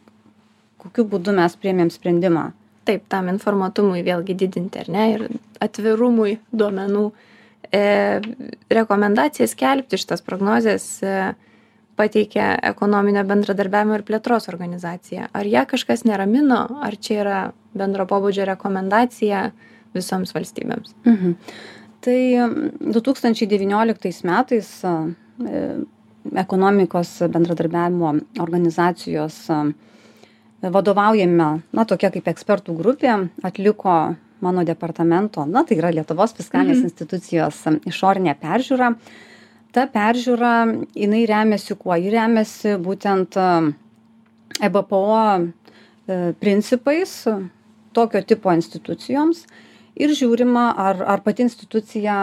kokiu 0.82 1.06
būdu 1.10 1.34
mes 1.36 1.56
priėmėm 1.60 1.90
sprendimą. 1.92 2.50
Taip 2.86 3.08
tam 3.10 3.30
informuotumui 3.32 4.04
vėlgi 4.06 4.36
didinti 4.38 4.82
ar 4.84 4.92
ne 4.92 5.06
ir 5.14 5.24
atvirumui 5.62 6.36
duomenų 6.54 7.08
e, 7.74 7.82
rekomendacija 8.70 9.48
skelbti 9.50 9.98
šitas 9.98 10.22
prognozes 10.26 10.86
e, 11.02 11.16
pateikė 11.98 12.44
ekonominio 12.70 13.24
bendradarbiavimo 13.26 13.96
ir 13.98 14.04
plėtros 14.06 14.50
organizacija. 14.52 15.30
Ar 15.32 15.48
ją 15.48 15.64
kažkas 15.68 16.04
neramino 16.06 16.60
ar 16.84 16.98
čia 17.00 17.18
yra 17.24 17.40
bendro 17.76 18.06
pobūdžio 18.08 18.46
rekomendacija 18.52 19.48
visoms 19.96 20.36
valstybėms? 20.36 20.94
Mhm. 21.08 21.34
tai 22.06 22.20
2019 22.94 24.22
metais 24.28 24.68
e, 24.86 24.92
ekonomikos 26.35 27.18
bendradarbiavimo 27.33 28.14
organizacijos 28.42 29.45
vadovaujame, 30.62 31.49
na, 31.73 31.85
tokia 31.85 32.11
kaip 32.14 32.28
ekspertų 32.33 32.75
grupė, 32.76 33.12
atliko 33.45 33.97
mano 34.45 34.64
departamento, 34.66 35.45
na, 35.49 35.64
tai 35.64 35.78
yra 35.80 35.92
Lietuvos 35.95 36.35
fiskalinės 36.37 36.80
mhm. 36.80 36.90
institucijos 36.90 37.62
išorinė 37.88 38.37
peržiūra. 38.40 38.92
Ta 39.76 39.87
peržiūra, 39.92 40.54
jinai 40.97 41.26
remiasi 41.28 41.76
kuo? 41.76 41.97
Ji 42.00 42.12
remiasi 42.14 42.76
būtent 42.80 43.37
EBPO 44.64 45.04
e, 45.37 45.40
principais 46.40 47.12
tokio 47.97 48.23
tipo 48.25 48.52
institucijoms 48.52 49.45
ir 49.97 50.12
žiūrima, 50.16 50.71
ar, 50.80 51.02
ar 51.04 51.25
pati 51.25 51.45
institucija 51.45 52.23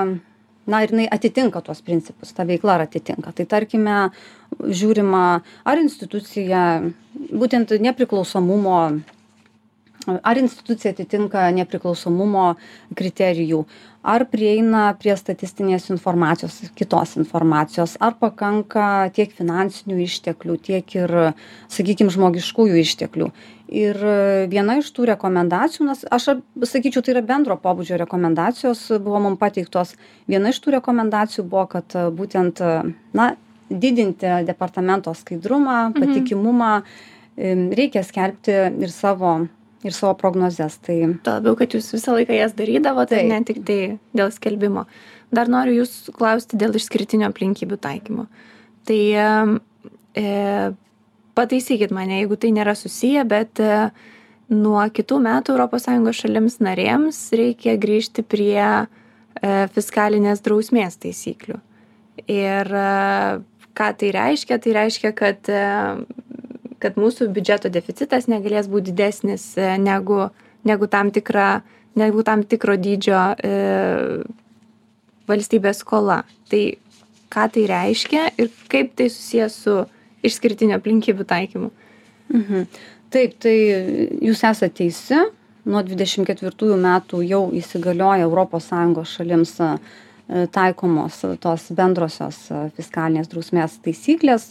na 0.68 0.84
ir 0.84 0.94
jinai 0.94 1.08
atitinka 1.12 1.62
tuos 1.62 1.82
principus 1.82 2.34
ta 2.34 2.46
veikla 2.48 2.78
ar 2.78 2.86
atitinka. 2.88 3.34
Tai 3.36 3.46
tarkime 3.46 3.98
žiūrima 4.60 5.24
ar 5.66 5.82
institucija 5.82 6.62
būtent 7.32 7.76
nepriklausomumo 7.84 8.78
ar 10.08 10.38
institucija 10.40 10.92
atitinka 10.94 11.48
nepriklausomumo 11.56 12.54
kriterijų 12.98 13.64
ar 14.04 14.26
prieina 14.28 14.90
prie 15.00 15.16
statistinės 15.16 15.88
informacijos 15.94 16.60
kitos 16.76 17.16
informacijos 17.20 17.96
ar 18.04 18.18
pakanka 18.20 19.10
tiek 19.16 19.32
finansinių 19.36 20.02
išteklių 20.04 20.58
tiek 20.68 20.96
ir 20.98 21.16
sakykim 21.72 22.12
žmogiškųjų 22.14 22.82
išteklių 22.84 23.32
ir 23.74 23.98
viena 24.52 24.78
iš 24.80 24.92
tų 24.94 25.08
rekomendacijų 25.14 25.88
nes 25.90 26.04
aš 26.14 26.30
sakyčiau 26.70 27.04
tai 27.04 27.16
yra 27.16 27.24
bendro 27.26 27.58
pobūdžio 27.62 27.98
rekomendacijos 28.04 28.86
buvo 29.02 29.24
mum 29.26 29.40
pateiktos 29.42 29.96
viena 30.30 30.54
iš 30.54 30.62
tų 30.64 30.78
rekomendacijų 30.78 31.48
buvo 31.50 31.66
kad 31.74 31.98
būtent 32.14 32.62
na 33.18 33.34
didinti 33.70 34.30
departamento 34.46 35.14
skaidrumą 35.18 35.80
patikimumą 35.98 36.72
reikia 37.38 38.06
skelbti 38.06 38.58
ir 38.86 38.94
savo 38.94 39.40
ir 39.84 39.94
savo 39.94 40.14
prognozes. 40.16 40.78
Tai... 40.84 40.96
Tuo 41.24 41.38
labiau, 41.38 41.58
kad 41.60 41.74
jūs 41.76 41.92
visą 41.96 42.16
laiką 42.16 42.38
jas 42.38 42.56
darydavote, 42.58 43.18
tai. 43.18 43.28
ne 43.30 43.42
tik 43.48 43.62
tai 43.68 43.80
dėl 44.16 44.32
skelbimo. 44.32 44.86
Dar 45.34 45.50
noriu 45.52 45.82
jūs 45.82 46.14
klausti 46.16 46.60
dėl 46.62 46.78
išskirtinio 46.78 47.28
aplinkybių 47.32 47.80
taikymo. 47.84 48.28
Tai 48.88 49.02
e, 49.20 50.24
pataisykit 51.38 51.94
mane, 51.96 52.22
jeigu 52.22 52.38
tai 52.40 52.52
nėra 52.56 52.76
susiję, 52.78 53.24
bet 53.30 53.62
e, 53.64 53.90
nuo 54.54 54.82
kitų 54.94 55.20
metų 55.24 55.58
ES 55.66 56.20
šalims 56.20 56.60
narėms 56.60 57.22
reikia 57.34 57.78
grįžti 57.78 58.24
prie 58.24 58.60
e, 58.64 58.88
fiskalinės 59.74 60.44
drausmės 60.46 61.00
taisyklių. 61.02 61.60
Ir 62.28 62.70
e, 62.70 62.90
ką 63.74 63.90
tai 63.98 64.12
reiškia? 64.14 64.60
Tai 64.62 64.78
reiškia, 64.80 65.14
kad 65.18 65.50
kad 66.84 67.00
mūsų 67.00 67.30
biudžeto 67.32 67.72
deficitas 67.72 68.28
negalės 68.28 68.68
būti 68.68 68.92
didesnis 68.92 69.54
negu, 69.80 70.28
negu, 70.68 70.90
tam, 70.92 71.14
tikra, 71.16 71.64
negu 71.96 72.26
tam 72.28 72.44
tikro 72.44 72.76
dydžio 72.76 73.22
e, 73.40 73.54
valstybės 75.30 75.80
skola. 75.84 76.24
Tai 76.52 76.64
ką 77.34 77.48
tai 77.56 77.66
reiškia 77.72 78.26
ir 78.38 78.52
kaip 78.72 78.94
tai 79.00 79.08
susijęs 79.14 79.60
su 79.66 79.78
išskirtinio 80.26 80.80
aplinkybių 80.80 81.28
taikymu. 81.30 81.72
Mhm. 82.34 82.68
Taip, 83.14 83.38
tai 83.44 83.56
jūs 84.26 84.42
esate 84.42 84.74
teisi. 84.82 85.20
Nuo 85.64 85.80
24 85.86 86.76
metų 86.76 87.22
jau 87.24 87.44
įsigalioja 87.56 88.26
ES 88.28 89.12
šalims 89.14 89.54
e, 89.64 89.68
taikomos 90.52 91.22
tos 91.40 91.70
bendrosios 91.72 92.40
e, 92.52 92.66
fiskalinės 92.76 93.30
drausmės 93.32 93.78
taisyklės 93.86 94.50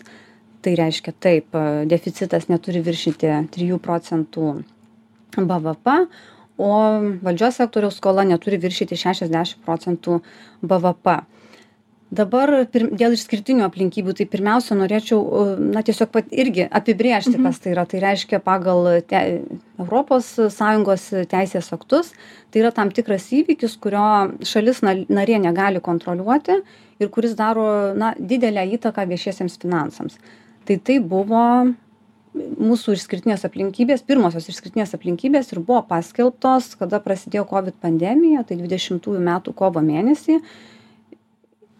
tai 0.62 0.76
reiškia 0.78 1.12
taip 1.20 1.56
deficitas 1.90 2.46
neturi 2.50 2.82
viršyti 2.86 3.32
trijų 3.54 3.78
procentų 3.82 4.52
bvp 5.36 5.96
o 6.62 6.72
valdžios 7.24 7.58
sektoriaus 7.60 7.98
skola 7.98 8.24
neturi 8.28 8.60
viršyti 8.62 8.98
šešiasdešim 9.00 9.62
procentų 9.66 10.20
bvp 10.62 11.18
dabar 12.12 12.50
dėl 12.72 13.16
išskirtinių 13.16 13.64
aplinkybių 13.66 14.14
tai 14.18 14.26
pirmiausia 14.28 14.76
norėčiau 14.76 15.56
na 15.72 15.82
tiesiog 15.84 16.10
pat 16.12 16.28
irgi 16.30 16.66
apibrėžti 16.68 17.40
kas 17.40 17.60
tai 17.62 17.72
yra. 17.72 17.86
Tai 17.88 18.02
reiškia 18.04 18.42
pagal 18.44 18.88
te 19.08 19.22
europos 19.80 20.34
sąjungos 20.36 21.08
teisės 21.32 21.72
aktus 21.74 22.12
tai 22.52 22.64
yra 22.64 22.72
tam 22.76 22.92
tikras 22.92 23.30
įvykis 23.32 23.78
kurio 23.82 24.06
šalis 24.46 24.82
na 24.84 24.96
narė 25.08 25.40
negali 25.42 25.80
kontroliuoti 25.84 26.60
ir 27.00 27.12
kuris 27.12 27.36
daro 27.38 27.94
na 27.96 28.12
didelę 28.18 28.66
įtaką 28.76 29.08
viešiesiems 29.08 29.56
finansams. 29.62 30.20
Tai 30.68 30.76
tai 30.84 31.00
buvo 31.00 31.46
mūsų 32.32 32.94
išskirtinės 32.96 33.44
aplinkybės 33.48 34.04
pirmosios 34.08 34.46
išskirtinės 34.48 34.94
aplinkybės 34.96 35.50
ir 35.52 35.60
buvo 35.60 35.82
paskelbtos 35.88 36.70
kada 36.80 37.00
prasidėjo 37.04 37.44
covid 37.50 37.76
pandemija 37.82 38.44
tai 38.48 38.56
dvidešimtųjų 38.60 39.20
metų 39.26 39.52
kovo 39.56 39.82
mėnesį 39.84 40.38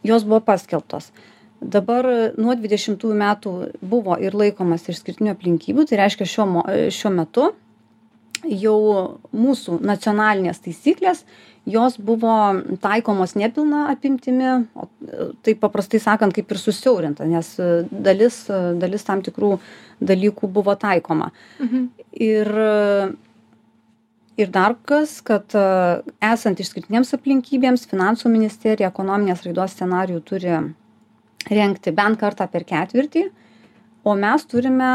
jos 0.07 0.27
buvo 0.27 0.41
paskelbtos 0.47 1.11
dabar 1.63 2.07
nuo 2.39 2.55
dvidešimtųjų 2.59 3.17
metų 3.19 3.53
buvo 3.87 4.17
ir 4.21 4.35
laikomasi 4.37 4.93
išskirtinių 4.93 5.35
aplinkybių 5.37 5.87
tai 5.89 6.03
reiškia 6.03 6.29
šiuo 6.29 6.47
mo 6.51 6.65
šiuo 6.95 7.13
metu 7.15 7.53
jau 8.43 8.77
mūsų 9.31 9.79
nacionalinės 9.87 10.63
taisyklės 10.65 11.23
jos 11.71 11.95
buvo 12.03 12.35
taikomos 12.83 13.37
nepilna 13.39 13.87
apimtimi 13.93 14.51
o 14.75 14.89
taip 15.47 15.61
paprastai 15.63 16.01
sakant 16.03 16.35
kaip 16.35 16.51
ir 16.51 16.59
susiaurinta 16.59 17.27
nes 17.31 17.55
dalis 17.91 18.45
dalis 18.83 19.07
tam 19.07 19.23
tikrų 19.23 19.55
dalykų 20.03 20.51
buvo 20.51 20.75
taikoma 20.75 21.31
mhm. 21.63 21.87
ir 22.19 22.51
ir 24.41 24.49
dar 24.53 24.77
kas 24.89 25.19
kad 25.25 25.55
esant 26.25 26.61
išskirtinėms 26.63 27.13
aplinkybėms 27.19 27.85
finansų 27.91 28.33
ministerija 28.33 28.91
ekonominės 28.93 29.45
raidos 29.47 29.77
scenarijų 29.77 30.23
turi 30.25 30.57
rengti 31.51 31.93
bent 31.93 32.21
kartą 32.21 32.47
per 32.49 32.65
ketvirtį 32.65 33.27
o 34.05 34.17
mes 34.19 34.47
turime 34.49 34.91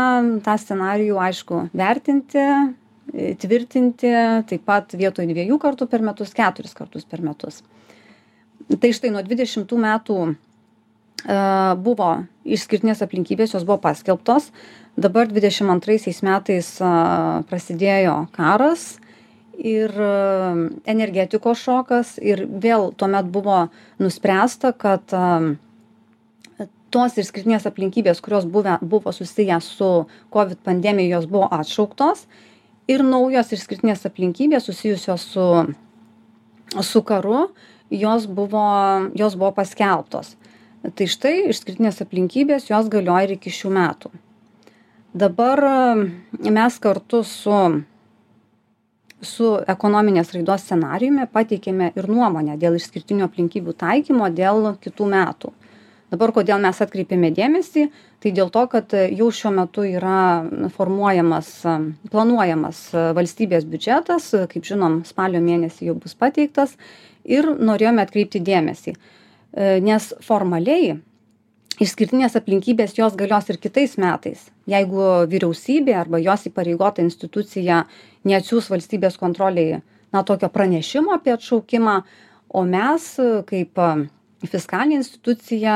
tą 0.45 0.57
scenarijų 0.59 1.21
aišku 1.27 1.61
vertinti 1.77 2.43
tvirtinti 3.13 4.11
taip 4.49 4.65
pat 4.67 4.95
vietoj 4.97 5.27
dviejų 5.29 5.57
kartų 5.61 5.87
per 5.87 6.03
metus 6.03 6.33
keturis 6.35 6.75
kartus 6.75 7.05
per 7.07 7.23
metus. 7.23 7.61
Tai 8.67 8.91
štai 8.91 9.13
nuo 9.13 9.23
20 9.23 9.71
metų 9.79 10.17
e, 10.27 10.35
buvo 11.79 12.09
išskirtinės 12.43 13.03
aplinkybės, 13.05 13.53
jos 13.55 13.63
buvo 13.67 13.79
paskelbtos. 13.85 14.49
Dabar 14.99 15.29
22 15.31 16.17
metais 16.27 16.73
e, 16.81 16.91
prasidėjo 17.47 18.25
karas 18.35 18.97
ir 19.57 19.93
e, 19.93 20.11
energetikos 20.89 21.61
šokas 21.63 22.17
ir 22.21 22.45
vėl 22.47 22.91
tuomet 22.97 23.29
buvo 23.33 23.67
nuspręsta, 24.01 24.73
kad 24.77 25.13
tos 26.93 27.17
išskirtinės 27.19 27.67
aplinkybės, 27.67 28.21
kurios 28.23 28.47
buvę, 28.49 28.77
buvo 28.81 29.11
susiję 29.11 29.59
su 29.61 29.89
COVID 30.33 30.61
pandemija, 30.63 31.17
jos 31.17 31.27
buvo 31.29 31.49
atšauktos 31.51 32.25
ir 32.87 33.03
naujos 33.03 33.51
išskirtinės 33.55 34.05
aplinkybės 34.07 34.67
susijusios 34.69 35.25
su, 35.33 35.47
su 36.83 37.01
karu, 37.03 37.49
jos 37.91 38.27
buvo, 38.27 38.67
jos 39.15 39.35
buvo 39.35 39.51
paskelbtos. 39.59 40.35
Tai 40.87 41.07
štai 41.09 41.49
išskirtinės 41.51 41.99
aplinkybės, 42.05 42.69
jos 42.71 42.87
galioja 42.91 43.27
ir 43.27 43.35
iki 43.35 43.51
šių 43.51 43.73
metų. 43.75 44.11
Dabar 45.17 45.63
mes 46.37 46.77
kartu 46.79 47.23
su, 47.27 47.57
su 49.21 49.55
ekonominės 49.67 50.33
raidos 50.35 50.65
scenariumi 50.67 51.25
pateikėme 51.33 51.91
ir 51.97 52.09
nuomonę 52.09 52.57
dėl 52.61 52.77
išskirtinių 52.77 53.25
aplinkybių 53.27 53.73
taikymo 53.77 54.29
dėl 54.33 54.75
kitų 54.81 55.07
metų. 55.13 55.53
Dabar 56.07 56.31
kodėl 56.31 56.61
mes 56.63 56.77
atkreipėme 56.79 57.33
dėmesį 57.35 57.87
tai 58.23 58.31
dėl 58.31 58.51
to 58.53 58.63
kad 58.71 58.93
jau 58.95 59.27
šiuo 59.33 59.51
metu 59.57 59.83
yra 59.83 60.45
formuojamas 60.77 61.49
planuojamas 62.13 62.79
valstybės 63.17 63.67
biudžetas 63.67 64.29
kaip 64.53 64.63
žinom 64.69 65.01
spalio 65.07 65.41
mėnesį 65.43 65.89
jau 65.89 65.97
bus 65.99 66.15
pateiktas 66.15 66.77
ir 67.27 67.49
norėjome 67.59 68.05
atkreipti 68.05 68.39
dėmesį 68.39 68.95
nes 69.83 70.13
formaliai 70.23 70.95
išskirtinės 71.83 72.37
aplinkybės 72.39 72.97
jos 72.97 73.15
galios 73.19 73.49
ir 73.51 73.59
kitais 73.61 73.97
metais 74.01 74.47
jeigu 74.69 75.03
vyriausybė 75.31 75.95
arba 75.97 76.21
jos 76.23 76.47
įpareigota 76.49 77.05
institucija 77.05 77.83
neatsiųs 78.27 78.71
valstybės 78.73 79.19
kontrolei 79.21 79.81
na 80.13 80.23
tokio 80.23 80.49
pranešimo 80.49 81.13
apie 81.15 81.35
atšaukimą 81.35 82.01
o 82.55 82.63
mes 82.63 83.09
kaip 83.49 83.81
fiskalinė 84.45 84.99
institucija 85.01 85.75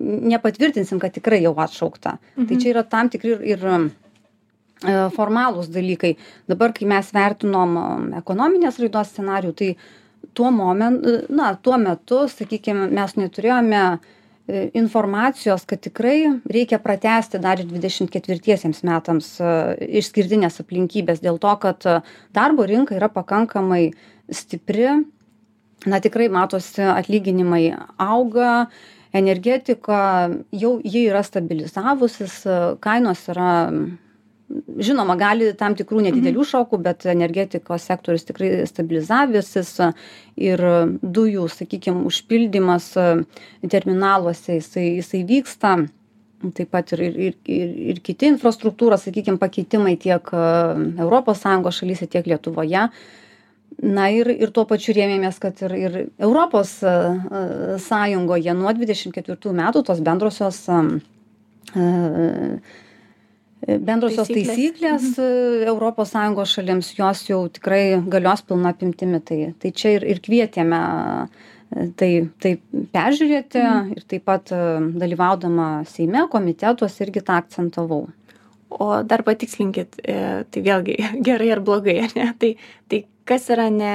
nepatvirtinsim, 0.00 1.00
kad 1.02 1.14
tikrai 1.14 1.42
jau 1.44 1.52
atšaukta. 1.62 2.16
Tai 2.34 2.44
mhm. 2.44 2.62
Čia 2.62 2.72
yra 2.74 2.84
tam 2.88 3.10
tikri 3.12 3.36
ir, 3.52 3.66
ir 4.82 5.10
formalūs 5.14 5.70
dalykai. 5.72 6.16
Dabar, 6.50 6.74
kai 6.74 6.88
mes 6.90 7.12
vertinom 7.14 7.76
ekonominės 8.18 8.80
raidos 8.82 9.12
scenarių, 9.14 9.52
tai 9.58 9.70
tuo, 10.34 10.50
moment, 10.54 11.06
na, 11.30 11.52
tuo 11.54 11.78
metu, 11.78 12.24
sakykime, 12.30 12.88
mes 12.94 13.16
neturėjome 13.18 13.84
informacijos, 14.48 15.64
kad 15.66 15.80
tikrai 15.80 16.40
reikia 16.50 16.78
pratesti 16.82 17.38
dar 17.38 17.60
ir 17.62 17.68
24 17.70 18.72
metams 18.82 19.28
e, 19.40 19.52
išskirtinės 20.00 20.58
aplinkybės 20.64 21.22
dėl 21.22 21.38
to, 21.38 21.52
kad 21.62 21.86
darbo 22.34 22.66
rinka 22.66 22.96
yra 22.98 23.08
pakankamai 23.12 23.92
stipri, 24.32 25.04
na 25.86 26.00
tikrai 26.02 26.28
matosi 26.30 26.82
atlyginimai 26.82 27.72
auga 27.98 28.66
energetika 29.14 30.30
jau 30.50 30.78
ji 30.82 31.06
yra 31.10 31.22
stabilizavusis 31.26 32.42
kainos 32.82 33.26
yra 33.30 33.52
žinoma 34.82 35.16
gali 35.20 35.52
tam 35.58 35.76
tikrų 35.78 36.02
nedidelių 36.08 36.44
šokų 36.48 36.78
bet 36.84 37.06
energetikos 37.10 37.86
sektorius 37.88 38.26
tikrai 38.28 38.50
stabilizavęsis 38.68 39.72
ir 40.40 40.62
dujų 41.02 41.48
sakykim 41.52 42.04
užpildymas 42.08 42.92
terminaluose 43.72 44.58
jisai 44.60 44.86
jisai 44.98 45.24
vyksta. 45.28 45.76
Taip 46.42 46.72
pat 46.74 46.92
ir 46.96 47.04
ir 47.06 47.34
ir 47.46 47.74
ir 47.94 48.00
kiti 48.02 48.26
infrastruktūros 48.32 49.06
sakykim 49.06 49.38
pakeitimai 49.38 49.96
tiek 49.96 50.32
sąjungos 51.38 51.78
šalyse 51.78 52.08
tiek 52.10 52.26
lietuvoje. 52.26 52.88
Na 53.82 54.08
ir 54.10 54.28
ir 54.28 54.50
tuo 54.50 54.64
pačiu 54.68 54.92
rėmėmės 54.96 55.38
kad 55.40 55.62
ir 55.62 55.72
ir 55.78 55.98
europos 56.18 56.74
sąjungoje 57.86 58.54
nuo 58.58 58.72
dvidešim 58.74 59.14
ketvirtų 59.14 59.54
metų 59.54 59.84
tos 59.86 60.02
bendrosios 60.04 60.66
bendrosios 63.66 64.28
taisyklės. 64.28 65.12
europos 65.66 66.12
sąjungos 66.14 66.54
šalims 66.56 66.92
jos 66.98 67.24
jau 67.28 67.42
tikrai 67.52 68.00
galios 68.10 68.42
pilna 68.46 68.72
apimtimi. 68.74 69.20
Tai 69.22 69.40
tai 69.58 69.72
čia 69.72 69.96
ir 69.96 70.06
ir 70.14 70.22
kvietėme 70.24 70.80
tai 71.96 72.10
tai 72.42 72.56
peržiūrėti 72.94 73.62
ir 73.96 74.02
taip 74.08 74.26
pat 74.28 74.52
dalyvaudama 75.04 75.84
seime 75.88 76.26
komitetuose 76.32 77.06
irgi 77.06 77.22
tą 77.24 77.38
akcentavau. 77.42 78.08
O 78.72 78.88
dar 79.04 79.20
patikslinkit 79.22 79.98
e, 80.00 80.44
tai 80.48 80.62
vėlgi 80.64 80.96
gerai 81.26 81.50
ar 81.52 81.62
blogai 81.64 82.00
ne? 82.16 82.32
Tai 82.38 82.54
tai 82.88 83.04
kas 83.28 83.50
yra 83.52 83.68
ne 83.70 83.94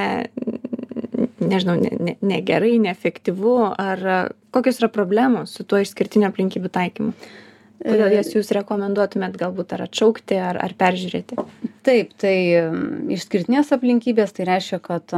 nežinau 1.42 1.76
ne 1.82 1.92
ne 2.00 2.16
negerai 2.22 2.78
neefektyvu 2.82 3.58
ar 3.74 4.06
kokios 4.54 4.80
yra 4.82 4.90
problemos 4.94 5.54
su 5.58 5.66
tuo 5.66 5.82
išskirtinių 5.82 6.30
aplinkybių 6.30 6.72
taikymu 6.74 7.14
kodėl 7.88 8.16
jas 8.18 8.32
jūs 8.36 8.52
rekomenduotumėt? 8.58 9.38
Galbūt 9.40 9.74
ar 9.78 9.86
atšaukti 9.88 10.40
ar 10.44 10.60
ar 10.62 10.76
peržiūrėti? 10.78 11.40
Taip 11.88 12.14
tai 12.20 12.36
išskirtinės 13.16 13.72
aplinkybės 13.76 14.36
tai 14.38 14.48
reiškia 14.50 14.82
kad 14.84 15.16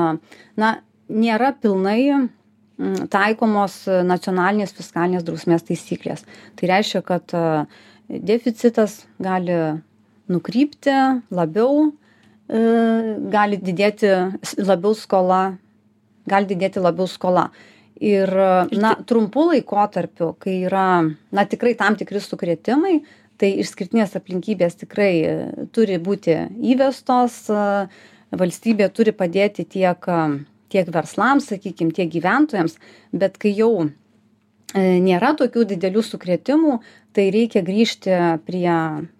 na 0.59 0.73
nėra 1.09 1.53
pilnai 1.57 2.29
taikomos 3.11 3.81
nacionalinės 4.07 4.75
fiskalinės 4.77 5.25
drausmės 5.27 5.65
taisyklės. 5.67 6.23
Tai 6.55 6.69
reiškia 6.71 7.01
kad 7.03 7.33
deficitas 8.07 9.01
gali 9.19 9.57
nukrypti 10.29 10.93
labiau 11.33 11.89
e, 11.89 12.61
gali 13.33 13.59
didėti 13.59 14.13
labiau 14.61 14.95
skola 14.97 15.41
gali 16.29 16.49
didėti 16.49 16.81
labiau 16.81 17.09
skola 17.09 17.49
ir 17.99 18.31
na 18.71 18.95
trumpu 19.05 19.49
laikotarpiu 19.51 20.33
kai 20.39 20.61
yra 20.67 21.03
na 21.31 21.45
tikrai 21.45 21.75
tam 21.75 21.97
tikri 21.99 22.21
sukrėtimai 22.23 22.99
tai 23.39 23.51
išskirtinės 23.63 24.15
aplinkybės 24.19 24.79
tikrai 24.79 25.11
turi 25.75 25.99
būti 25.99 26.35
įvestos 26.73 27.45
valstybė 28.31 28.89
turi 28.95 29.15
padėti 29.15 29.67
tiek 29.67 30.07
tiek 30.69 30.91
verslams 30.93 31.49
sakykim 31.49 31.91
tiek 31.91 32.11
gyventojams 32.13 32.77
bet 33.11 33.39
kai 33.41 33.51
jau 33.57 33.71
e, 33.83 33.89
nėra 35.01 35.33
tokių 35.35 35.65
didelių 35.71 36.03
sukrėtimų 36.05 36.75
tai 37.17 37.29
reikia 37.33 37.63
grįžti 37.65 38.15
prie 38.45 38.75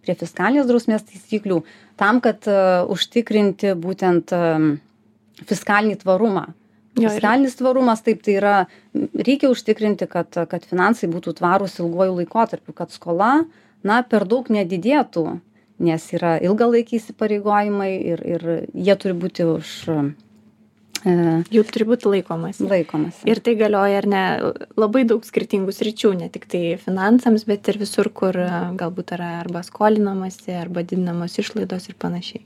prie 0.06 0.16
fiskalinės 0.16 0.70
drausmės 0.70 1.08
taisyklių 1.10 1.64
tam 2.00 2.22
kad 2.24 2.48
užtikrinti 2.48 3.74
būtent 3.76 4.32
fiskalinį 5.50 6.00
tvarumą 6.04 6.48
fiskalinis 7.02 7.58
tvarumas 7.60 8.04
taip 8.06 8.24
tai 8.26 8.38
yra 8.40 8.56
reikia 8.96 9.52
užtikrinti 9.54 10.08
kad 10.12 10.42
kad 10.52 10.66
finansai 10.70 11.10
būtų 11.12 11.38
tvarūs 11.40 11.80
ilguoju 11.82 12.20
laikotarpiu 12.22 12.76
kad 12.76 12.92
skola 12.96 13.46
na 13.84 14.02
per 14.04 14.28
daug 14.30 14.50
nedidėtų 14.52 15.40
nes 15.80 16.08
yra 16.16 16.38
ilgalaikiai 16.44 17.00
įsipareigojimai 17.00 17.92
ir 18.14 18.24
ir 18.28 18.48
jie 18.74 18.96
turi 19.00 19.16
būti 19.22 19.46
už 19.48 19.72
e, 19.94 20.00
jų 21.56 21.64
turi 21.72 21.88
būti 21.88 22.12
laikomasi. 22.14 22.68
Laikomasi. 22.68 23.24
Ir 23.30 23.40
tai 23.44 23.56
galioja 23.60 24.02
ar 24.02 24.10
ne 24.12 24.24
labai 24.80 25.06
daug 25.08 25.24
skirtingų 25.26 25.76
sričių, 25.76 26.14
ne 26.20 26.30
tik 26.34 26.50
tai 26.52 26.64
finansams, 26.82 27.48
bet 27.48 27.72
ir 27.72 27.80
visur, 27.82 28.12
kur 28.12 28.36
e, 28.36 28.50
galbūt 28.80 29.16
yra 29.16 29.38
arba 29.40 29.64
skolinamasi, 29.66 30.52
arba 30.60 30.84
didinamos 30.84 31.40
išlaidos 31.40 31.90
ir 31.90 32.00
panašiai. 32.00 32.44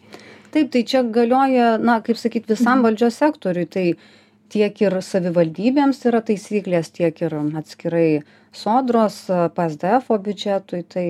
Taip, 0.53 0.69
tai 0.69 0.83
čia 0.85 1.01
galioja, 1.01 1.79
na, 1.81 1.97
kaip 2.05 2.19
sakyt, 2.21 2.45
visam 2.51 2.77
mhm. 2.77 2.83
valdžios 2.85 3.17
sektoriui. 3.17 3.69
Tai 3.73 3.87
tiek 4.51 4.81
ir 4.83 4.97
savivaldybėms 5.01 6.01
yra 6.09 6.23
taisyklės 6.25 6.91
tiek 6.93 7.21
ir 7.23 7.35
atskirai 7.59 8.23
sodros 8.53 9.23
psdfo 9.55 10.19
biudžetui. 10.25 10.83
Tai 10.89 11.05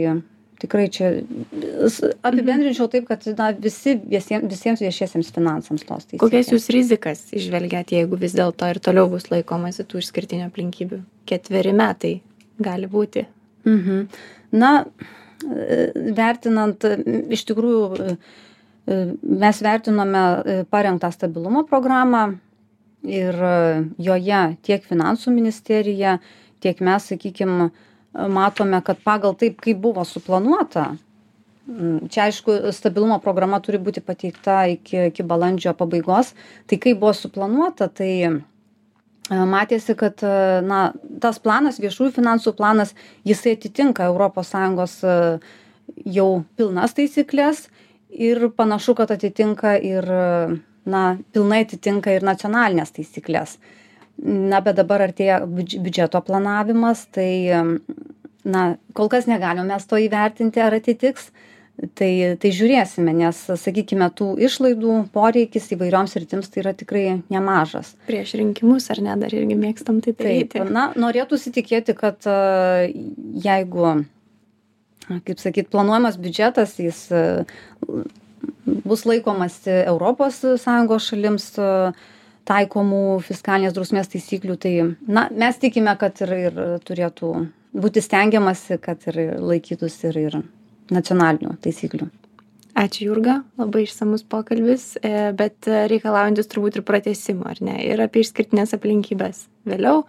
tikrai 0.63 0.85
čia 0.93 1.09
apibendrinčiau 2.23 2.87
taip 2.91 3.07
kad 3.09 3.25
na 3.37 3.49
visi 3.65 3.97
visiem 3.99 4.45
visiems 4.47 4.83
viešiesiems 4.83 5.33
finansams 5.35 5.83
tos 5.83 6.05
taisyklės. 6.05 6.23
Kokias 6.23 6.53
jūs 6.53 6.69
rizikas 6.75 7.25
įžvelgiat 7.35 7.91
jeigu 7.95 8.19
vis 8.19 8.35
dėlto 8.37 8.69
ir 8.71 8.79
toliau 8.83 9.09
bus 9.11 9.27
laikomasi 9.33 9.87
tų 9.89 10.03
išskirtinių 10.03 10.47
aplinkybių? 10.47 11.01
Ketveri 11.29 11.75
metai 11.75 12.15
gali 12.63 12.87
būti. 12.91 13.25
Mhm. 13.67 14.07
Na 14.55 14.71
vertinant 16.15 16.85
iš 17.33 17.43
tikrųjų 17.49 18.15
mes 19.43 19.61
vertinome 19.63 20.23
parengtą 20.71 21.11
stabilumo 21.11 21.63
programą 21.67 22.25
ir 23.03 23.35
e, 23.35 23.55
joje 23.99 24.43
tiek 24.63 24.85
finansų 24.87 25.33
ministerija 25.35 26.17
tiek 26.63 26.79
mes 26.79 27.09
sakykim 27.11 27.69
matome 28.13 28.79
kad 28.85 28.99
pagal 29.03 29.35
taip 29.35 29.59
kaip 29.61 29.79
buvo 29.81 30.05
suplanuota 30.05 30.93
čia 32.09 32.23
aišku 32.27 32.51
stabilumo 32.75 33.19
programa 33.23 33.59
turi 33.63 33.79
būti 33.79 34.03
pateikta 34.03 34.65
iki 34.73 35.07
iki 35.09 35.23
balandžio 35.23 35.73
pabaigos. 35.77 36.33
Tai 36.67 36.77
kaip 36.77 36.99
buvo 36.99 37.13
suplanuota 37.15 37.87
tai 37.87 38.11
e, 38.27 38.31
matėsi 39.29 39.95
kad 39.95 40.23
e, 40.23 40.61
na 40.67 40.91
tas 41.23 41.39
planas 41.39 41.79
viešųjų 41.79 42.11
finansų 42.19 42.55
planas 42.59 42.93
jisai 43.23 43.55
atitinka 43.57 44.11
sąjungos 44.43 44.99
jau 46.05 46.43
pilnas 46.57 46.93
taisykles 46.93 47.69
ir 48.09 48.49
panašu 48.49 48.95
kad 48.95 49.11
atitinka 49.11 49.77
ir 49.77 50.03
na 50.85 51.17
pilnai 51.33 51.63
atitinka 51.63 52.11
ir 52.11 52.25
nacionalines 52.25 52.91
taisykles 52.95 53.57
na 54.23 54.61
bet 54.63 54.77
dabar 54.77 55.03
artėja 55.07 55.41
biudž 55.47 55.79
biudžeto 55.83 56.21
planavimas 56.25 57.07
tai 57.13 57.31
na 58.43 58.63
kol 58.93 59.09
kas 59.09 59.27
negalim 59.29 59.69
mes 59.71 59.87
to 59.87 59.99
įvertinti 60.01 60.61
ar 60.63 60.75
atitiks. 60.77 61.31
Tai 61.97 62.37
tai 62.37 62.49
žiūrėsime 62.53 63.15
nes 63.17 63.37
sakykime 63.57 64.05
tų 64.13 64.27
išlaidų 64.45 64.97
poreikis 65.15 65.71
įvairioms 65.73 66.11
sritims 66.13 66.51
tai 66.53 66.61
yra 66.61 66.73
tikrai 66.77 67.05
nemažas. 67.33 67.95
Prieš 68.05 68.35
rinkimus 68.37 68.91
ar 68.93 69.01
ne 69.01 69.15
dar 69.17 69.33
irgi 69.33 69.57
mėgstam 69.57 69.97
tai 70.05 70.13
daryti. 70.13 70.51
taip 70.53 70.69
na 70.69 70.91
norėtųsi 70.93 71.49
tikėti 71.55 71.95
kad 71.97 72.21
jeigu 73.47 73.95
kaip 75.09 75.41
sakyt 75.41 75.73
planuojamas 75.73 76.21
biudžetas 76.21 76.77
jis 76.77 77.07
bus 78.83 79.05
laikomasi 79.05 79.71
europos 79.85 80.41
sąjungos 80.63 81.09
šalims 81.11 81.51
taikomų 82.47 83.03
fiskalinės 83.23 83.75
drausmės 83.75 84.11
taisyklių. 84.11 84.57
Tai 84.59 84.73
na 85.07 85.27
mes 85.31 85.59
tikime 85.61 85.95
kad 85.99 86.19
ir 86.25 86.33
ir 86.39 86.59
turėtų 86.87 87.31
būti 87.73 88.03
stengiamasi 88.03 88.79
kad 88.83 89.07
ir 89.11 89.21
laikytųsi 89.39 90.09
ir 90.11 90.19
ir 90.25 90.37
nacionalinių 90.93 91.55
taisyklių. 91.63 92.09
Ačiū 92.73 93.11
jurga. 93.11 93.43
Labai 93.61 93.83
išsamus 93.85 94.23
pokalbis 94.25 94.95
e, 94.97 95.29
bet 95.37 95.69
reikalaujantis 95.69 96.49
turbūt 96.49 96.79
ir 96.79 96.85
pratęsimo 96.87 97.45
ar 97.45 97.61
ne? 97.61 97.77
Ir 97.85 98.01
apie 98.01 98.23
išskirtines 98.25 98.73
aplinkybes 98.73 99.45
vėliau 99.69 100.01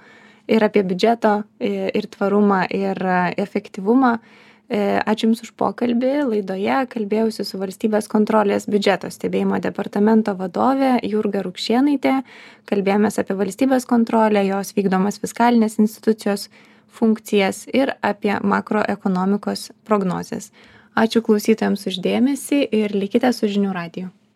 ir 0.49 0.65
apie 0.65 0.81
biudžeto 0.89 1.43
e, 1.61 1.91
ir 1.93 2.09
tvarumą 2.17 2.63
ir 2.73 2.99
efektyvumą. 3.45 4.17
E, 4.17 4.44
ačiū 4.73 5.29
Jums 5.29 5.43
už 5.45 5.53
pokalbį. 5.61 6.13
Laidoje 6.31 6.79
kalbėjausi 6.89 7.45
su 7.45 7.61
valstybės 7.61 8.09
kontrolės 8.09 8.65
biudžeto 8.71 9.11
stebėjimo 9.13 9.61
departamento 9.61 10.35
vadovė 10.39 10.97
Jurga 11.05 11.45
Rukšienaitė. 11.45 12.23
Kalbėjomės 12.65 13.21
apie 13.21 13.37
valstybės 13.37 13.85
kontrolę, 13.85 14.45
jos 14.49 14.73
vykdomas 14.73 15.21
fiskalinės 15.21 15.79
institucijos 15.79 16.49
funkcijas 16.89 17.67
ir 17.75 17.93
apie 18.01 18.39
makroekonomikos 18.41 19.71
prognozes. 19.85 20.51
Ačiū 20.95 21.21
klausytojams 21.27 21.89
uždėmesi 21.91 22.65
ir 22.71 22.95
likite 22.95 23.33
su 23.35 23.51
žinių 23.51 23.73
radiju. 23.75 24.13